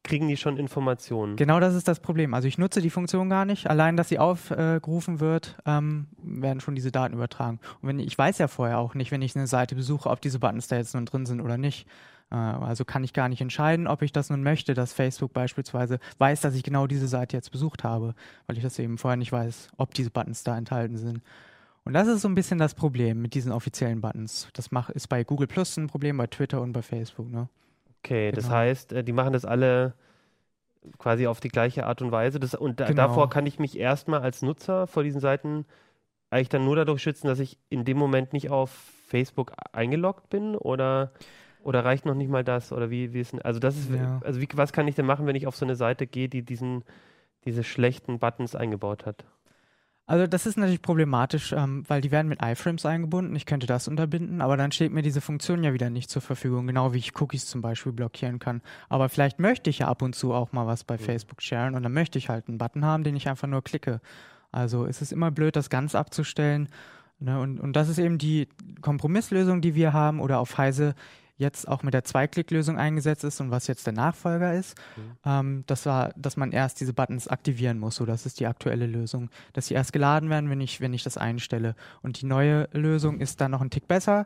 [0.08, 1.36] kriegen die schon Informationen.
[1.36, 2.34] Genau das ist das Problem.
[2.34, 3.70] Also ich nutze die Funktion gar nicht.
[3.70, 7.60] Allein, dass sie aufgerufen wird, ähm, werden schon diese Daten übertragen.
[7.82, 10.40] Und wenn, ich weiß ja vorher auch nicht, wenn ich eine Seite besuche, ob diese
[10.40, 11.88] Buttons da jetzt nun drin sind oder nicht.
[12.32, 16.00] Äh, also kann ich gar nicht entscheiden, ob ich das nun möchte, dass Facebook beispielsweise
[16.18, 18.16] weiß, dass ich genau diese Seite jetzt besucht habe,
[18.48, 21.22] weil ich das eben vorher nicht weiß, ob diese Buttons da enthalten sind.
[21.86, 24.50] Und das ist so ein bisschen das Problem mit diesen offiziellen Buttons.
[24.54, 27.32] Das mach, ist bei Google Plus ein Problem, bei Twitter und bei Facebook.
[27.32, 27.48] Ne?
[28.00, 28.36] Okay, genau.
[28.36, 29.94] das heißt, äh, die machen das alle
[30.98, 32.40] quasi auf die gleiche Art und Weise.
[32.40, 32.94] Das, und genau.
[32.94, 35.66] davor kann ich mich erstmal als Nutzer vor diesen Seiten
[36.30, 38.70] eigentlich dann nur dadurch schützen, dass ich in dem Moment nicht auf
[39.08, 41.12] Facebook eingeloggt bin oder,
[41.64, 42.72] oder reicht noch nicht mal das?
[42.72, 44.20] Oder wie, wie ist also das ist, ja.
[44.24, 46.44] also wie, was kann ich denn machen, wenn ich auf so eine Seite gehe, die
[46.44, 46.84] diesen,
[47.46, 49.26] diese schlechten Buttons eingebaut hat?
[50.10, 53.36] Also das ist natürlich problematisch, ähm, weil die werden mit iFrames eingebunden.
[53.36, 56.66] Ich könnte das unterbinden, aber dann steht mir diese Funktion ja wieder nicht zur Verfügung,
[56.66, 58.62] genau wie ich Cookies zum Beispiel blockieren kann.
[58.88, 61.02] Aber vielleicht möchte ich ja ab und zu auch mal was bei mhm.
[61.02, 64.00] Facebook sharen und dann möchte ich halt einen Button haben, den ich einfach nur klicke.
[64.50, 66.70] Also es ist immer blöd, das ganz abzustellen.
[67.20, 67.38] Ne?
[67.42, 68.48] Und, und das ist eben die
[68.80, 70.96] Kompromisslösung, die wir haben oder auf Heise
[71.38, 75.02] jetzt auch mit der Zwei-Klick-Lösung eingesetzt ist und was jetzt der Nachfolger ist, mhm.
[75.26, 77.96] ähm, das war, dass man erst diese Buttons aktivieren muss.
[77.96, 81.04] So, das ist die aktuelle Lösung, dass sie erst geladen werden, wenn ich, wenn ich
[81.04, 81.76] das einstelle.
[82.02, 84.26] Und die neue Lösung ist dann noch ein Tick besser.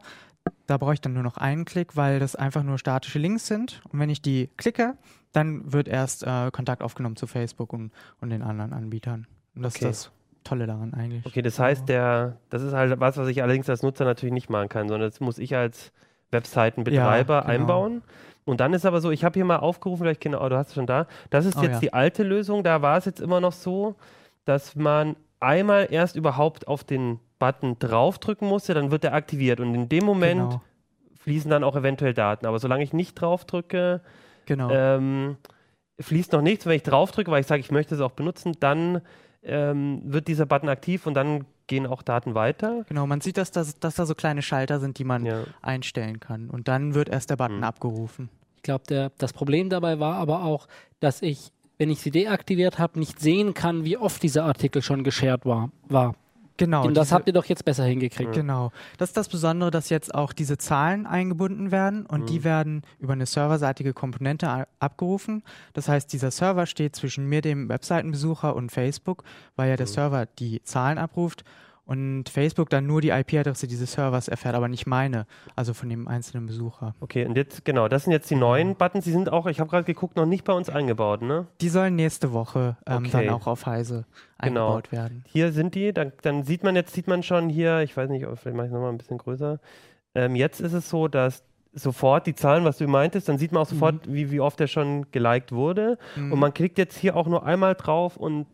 [0.67, 3.81] Da brauche ich dann nur noch einen Klick, weil das einfach nur statische Links sind.
[3.91, 4.95] Und wenn ich die klicke,
[5.33, 9.27] dann wird erst äh, Kontakt aufgenommen zu Facebook und, und den anderen Anbietern.
[9.55, 9.89] Und das okay.
[9.89, 10.11] ist das
[10.43, 11.25] Tolle daran eigentlich.
[11.25, 14.49] Okay, das heißt, der, das ist halt was, was ich allerdings als Nutzer natürlich nicht
[14.49, 15.91] machen kann, sondern das muss ich als
[16.31, 17.53] Webseitenbetreiber ja, genau.
[17.53, 18.01] einbauen.
[18.43, 20.73] Und dann ist aber so, ich habe hier mal aufgerufen, vielleicht genau, du hast es
[20.73, 21.07] schon da.
[21.29, 21.79] Das ist oh, jetzt ja.
[21.79, 22.63] die alte Lösung.
[22.63, 23.95] Da war es jetzt immer noch so,
[24.45, 29.59] dass man einmal erst überhaupt auf den Button draufdrücken musste, dann wird er aktiviert.
[29.59, 30.61] Und in dem Moment genau.
[31.23, 32.45] fließen dann auch eventuell Daten.
[32.45, 34.01] Aber solange ich nicht draufdrücke,
[34.45, 34.69] genau.
[34.69, 35.37] ähm,
[35.99, 36.65] fließt noch nichts.
[36.65, 39.01] Wenn ich draufdrücke, weil ich sage, ich möchte es auch benutzen, dann
[39.43, 42.83] ähm, wird dieser Button aktiv und dann gehen auch Daten weiter.
[42.89, 45.45] Genau, man sieht, dass, das, dass da so kleine Schalter sind, die man ja.
[45.61, 46.49] einstellen kann.
[46.49, 47.63] Und dann wird erst der Button mhm.
[47.63, 48.29] abgerufen.
[48.57, 50.67] Ich glaube, das Problem dabei war aber auch,
[50.99, 55.05] dass ich, wenn ich sie deaktiviert habe, nicht sehen kann, wie oft dieser Artikel schon
[55.05, 55.71] geshared war.
[55.87, 56.13] war.
[56.57, 56.85] Genau.
[56.85, 58.33] Und das habt ihr doch jetzt besser hingekriegt.
[58.33, 58.71] Genau.
[58.97, 62.25] Das ist das Besondere, dass jetzt auch diese Zahlen eingebunden werden und mhm.
[62.27, 65.43] die werden über eine serverseitige Komponente abgerufen.
[65.73, 69.23] Das heißt, dieser Server steht zwischen mir, dem Webseitenbesucher und Facebook,
[69.55, 69.91] weil ja der mhm.
[69.91, 71.43] Server die Zahlen abruft
[71.85, 76.07] und Facebook dann nur die IP-Adresse dieses Servers erfährt, aber nicht meine, also von dem
[76.07, 76.95] einzelnen Besucher.
[76.99, 79.69] Okay, und jetzt, genau, das sind jetzt die neuen Buttons, die sind auch, ich habe
[79.69, 81.47] gerade geguckt, noch nicht bei uns eingebaut, ne?
[81.59, 83.09] Die sollen nächste Woche ähm, okay.
[83.11, 84.05] dann auch auf Heise
[84.39, 84.67] genau.
[84.67, 85.23] eingebaut werden.
[85.27, 88.25] Hier sind die, dann, dann, sieht man, jetzt sieht man schon hier, ich weiß nicht,
[88.25, 89.59] vielleicht mache ich es nochmal ein bisschen größer.
[90.13, 93.63] Ähm, jetzt ist es so, dass sofort die Zahlen, was du meintest, dann sieht man
[93.63, 94.13] auch sofort, mhm.
[94.13, 95.97] wie, wie oft er schon geliked wurde.
[96.15, 96.33] Mhm.
[96.33, 98.47] Und man klickt jetzt hier auch nur einmal drauf und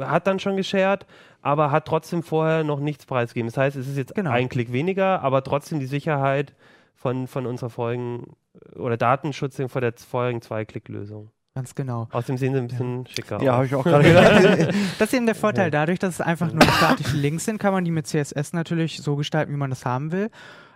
[0.00, 1.06] hat dann schon geshared,
[1.42, 3.48] aber hat trotzdem vorher noch nichts preisgegeben.
[3.48, 4.30] Das heißt, es ist jetzt genau.
[4.30, 6.54] ein Klick weniger, aber trotzdem die Sicherheit
[6.94, 8.34] von, von unserer vorigen
[8.76, 11.30] oder Datenschutz vor der vorigen Zwei-Klick-Lösung.
[11.54, 12.08] Ganz genau.
[12.10, 13.10] Außerdem sehen sie ein bisschen ja.
[13.10, 13.42] schicker aus.
[13.42, 14.74] Ja, habe ich auch gerade gedacht.
[14.98, 15.70] das ist eben der Vorteil.
[15.70, 19.14] Dadurch, dass es einfach nur statische Links sind, kann man die mit CSS natürlich so
[19.14, 20.30] gestalten, wie man das haben will.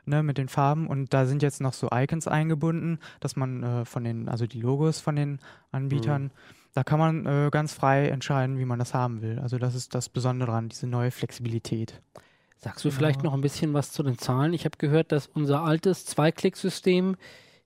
[0.07, 3.85] Ne, mit den Farben und da sind jetzt noch so Icons eingebunden, dass man äh,
[3.85, 5.38] von den, also die Logos von den
[5.70, 6.31] Anbietern, mhm
[6.74, 9.38] da kann man äh, ganz frei entscheiden, wie man das haben will.
[9.38, 12.00] Also das ist das Besondere daran, diese neue Flexibilität.
[12.57, 14.52] Sagst du vielleicht noch ein bisschen was zu den Zahlen?
[14.52, 17.16] Ich habe gehört, dass unser altes Zwei-Klick-System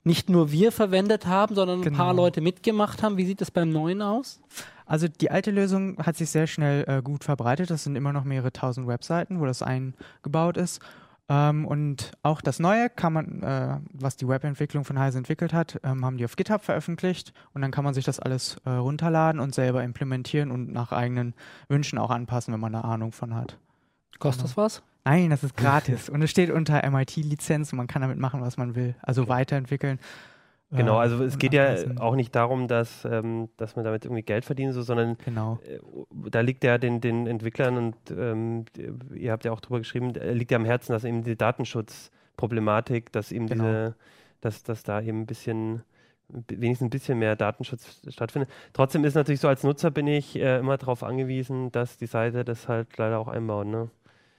[0.04, 1.94] nicht nur wir verwendet haben, sondern genau.
[1.94, 2.24] ein paar genau.
[2.24, 3.16] Leute mitgemacht haben.
[3.16, 4.40] Wie sieht das beim neuen aus?
[4.84, 7.70] Also die alte Lösung hat sich sehr schnell äh, gut verbreitet.
[7.70, 10.80] Das sind immer noch mehrere tausend Webseiten, wo das eingebaut ist.
[11.32, 15.80] Ähm, und auch das Neue kann man, äh, was die Webentwicklung von Heise entwickelt hat,
[15.82, 19.40] ähm, haben die auf GitHub veröffentlicht und dann kann man sich das alles äh, runterladen
[19.40, 21.32] und selber implementieren und nach eigenen
[21.68, 23.56] Wünschen auch anpassen, wenn man eine Ahnung von hat.
[24.18, 24.48] Kostet genau.
[24.48, 24.82] das was?
[25.06, 28.58] Nein, das ist gratis und es steht unter MIT-Lizenz und man kann damit machen, was
[28.58, 30.00] man will, also weiterentwickeln.
[30.72, 34.44] Genau, also es geht ja auch nicht darum, dass, ähm, dass man damit irgendwie Geld
[34.44, 35.58] verdienen soll, sondern genau.
[35.64, 35.78] äh,
[36.30, 38.64] da liegt ja den, den Entwicklern und ähm,
[39.14, 43.32] ihr habt ja auch drüber geschrieben, liegt ja am Herzen, dass eben die Datenschutzproblematik, dass
[43.32, 43.64] eben genau.
[43.64, 43.94] diese,
[44.40, 45.82] dass, dass da eben ein bisschen
[46.48, 48.50] wenigstens ein bisschen mehr Datenschutz stattfindet.
[48.72, 52.44] Trotzdem ist natürlich so, als Nutzer bin ich äh, immer darauf angewiesen, dass die Seite
[52.44, 53.66] das halt leider auch einbaut.
[53.66, 53.90] Ne?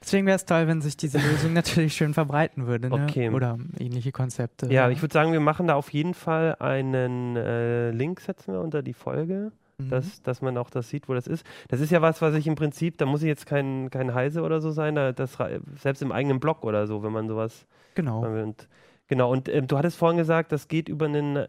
[0.04, 2.90] Deswegen wäre es toll, wenn sich diese Lösung natürlich schön verbreiten würde.
[2.90, 3.04] Ne?
[3.04, 3.30] Okay.
[3.30, 4.72] Oder ähnliche Konzepte.
[4.72, 8.62] Ja, ich würde sagen, wir machen da auf jeden Fall einen äh, Link, setzen wir
[8.62, 9.52] unter die Folge.
[9.80, 9.90] Mhm.
[9.90, 11.44] Dass, dass man auch das sieht, wo das ist.
[11.68, 14.44] Das ist ja was, was ich im Prinzip, da muss ich jetzt kein, kein Heise
[14.44, 15.36] oder so sein, da, das,
[15.82, 18.26] selbst im eigenen Blog oder so, wenn man sowas Genau.
[18.26, 18.68] Und,
[19.08, 21.48] genau, und ähm, du hattest vorhin gesagt, das geht über einen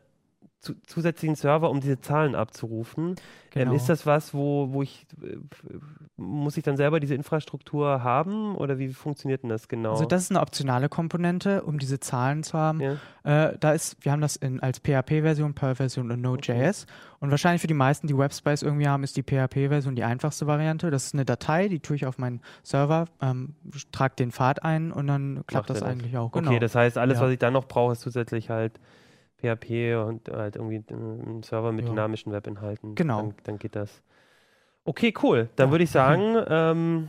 [0.65, 3.11] zu, zusätzlichen Server, um diese Zahlen abzurufen.
[3.11, 3.17] Ähm,
[3.55, 3.75] Genau.
[3.75, 5.37] ist das was, wo, wo ich, äh,
[6.17, 9.93] muss ich dann selber diese Infrastruktur haben oder wie funktioniert denn das genau?
[9.93, 12.81] Also das ist eine optionale Komponente, um diese Zahlen zu haben.
[12.81, 12.97] ja?
[13.23, 16.87] Äh, da ist, wir haben das in, als PHP-Version, Perl-Version und Node.js.
[17.21, 20.91] Und wahrscheinlich für die meisten, die Webspace irgendwie haben, ist die PHP-Version die einfachste Variante.
[20.91, 23.55] Das ist eine Datei, die tue ich auf meinen Server, ähm,
[23.93, 25.91] trage den Pfad ein und dann klappt Macht das er das?
[25.93, 26.33] eigentlich auch.
[26.35, 26.59] Okay, Genau.
[26.59, 27.25] das heißt, alles, Ja.
[27.25, 28.81] was ich dann noch brauche, ist zusätzlich halt
[29.45, 31.91] PHP und halt irgendwie ein Server mit Ja.
[31.91, 32.95] dynamischen Webinhalten.
[32.95, 33.21] Genau.
[33.21, 34.03] Dann, dann geht das.
[34.85, 35.49] Okay, cool.
[35.57, 35.73] Dann Ja.
[35.73, 37.09] würde ich sagen, ähm,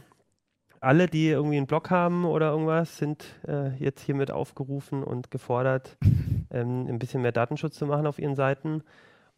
[0.81, 5.97] alle, die irgendwie einen Blog haben oder irgendwas, sind äh, jetzt hiermit aufgerufen und gefordert,
[6.51, 8.83] ähm, ein bisschen mehr Datenschutz zu machen auf ihren Seiten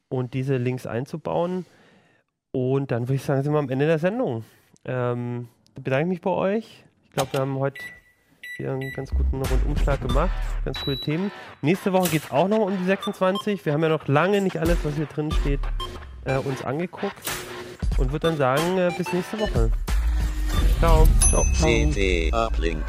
[0.09, 1.65] und diese Links einzubauen.
[2.51, 4.43] Und dann würde ich sagen, sind wir am Ende der Sendung.
[4.85, 6.85] Ähm, bedanke mich bei euch.
[7.05, 7.81] Ich glaube, wir haben heute
[8.59, 10.31] wieder einen ganz guten Rundumschlag gemacht.
[10.65, 11.31] Ganz coole Themen.
[11.61, 13.65] Nächste Woche geht es auch noch um die 26.
[13.65, 15.59] Wir haben ja noch lange nicht alles, was hier drin steht,
[16.25, 17.29] äh, uns angeguckt.
[17.97, 19.71] Und würde dann sagen, äh, bis nächste Woche.
[20.79, 21.07] Ciao.
[21.29, 21.43] Ciao.
[21.53, 22.83] CT Uplink.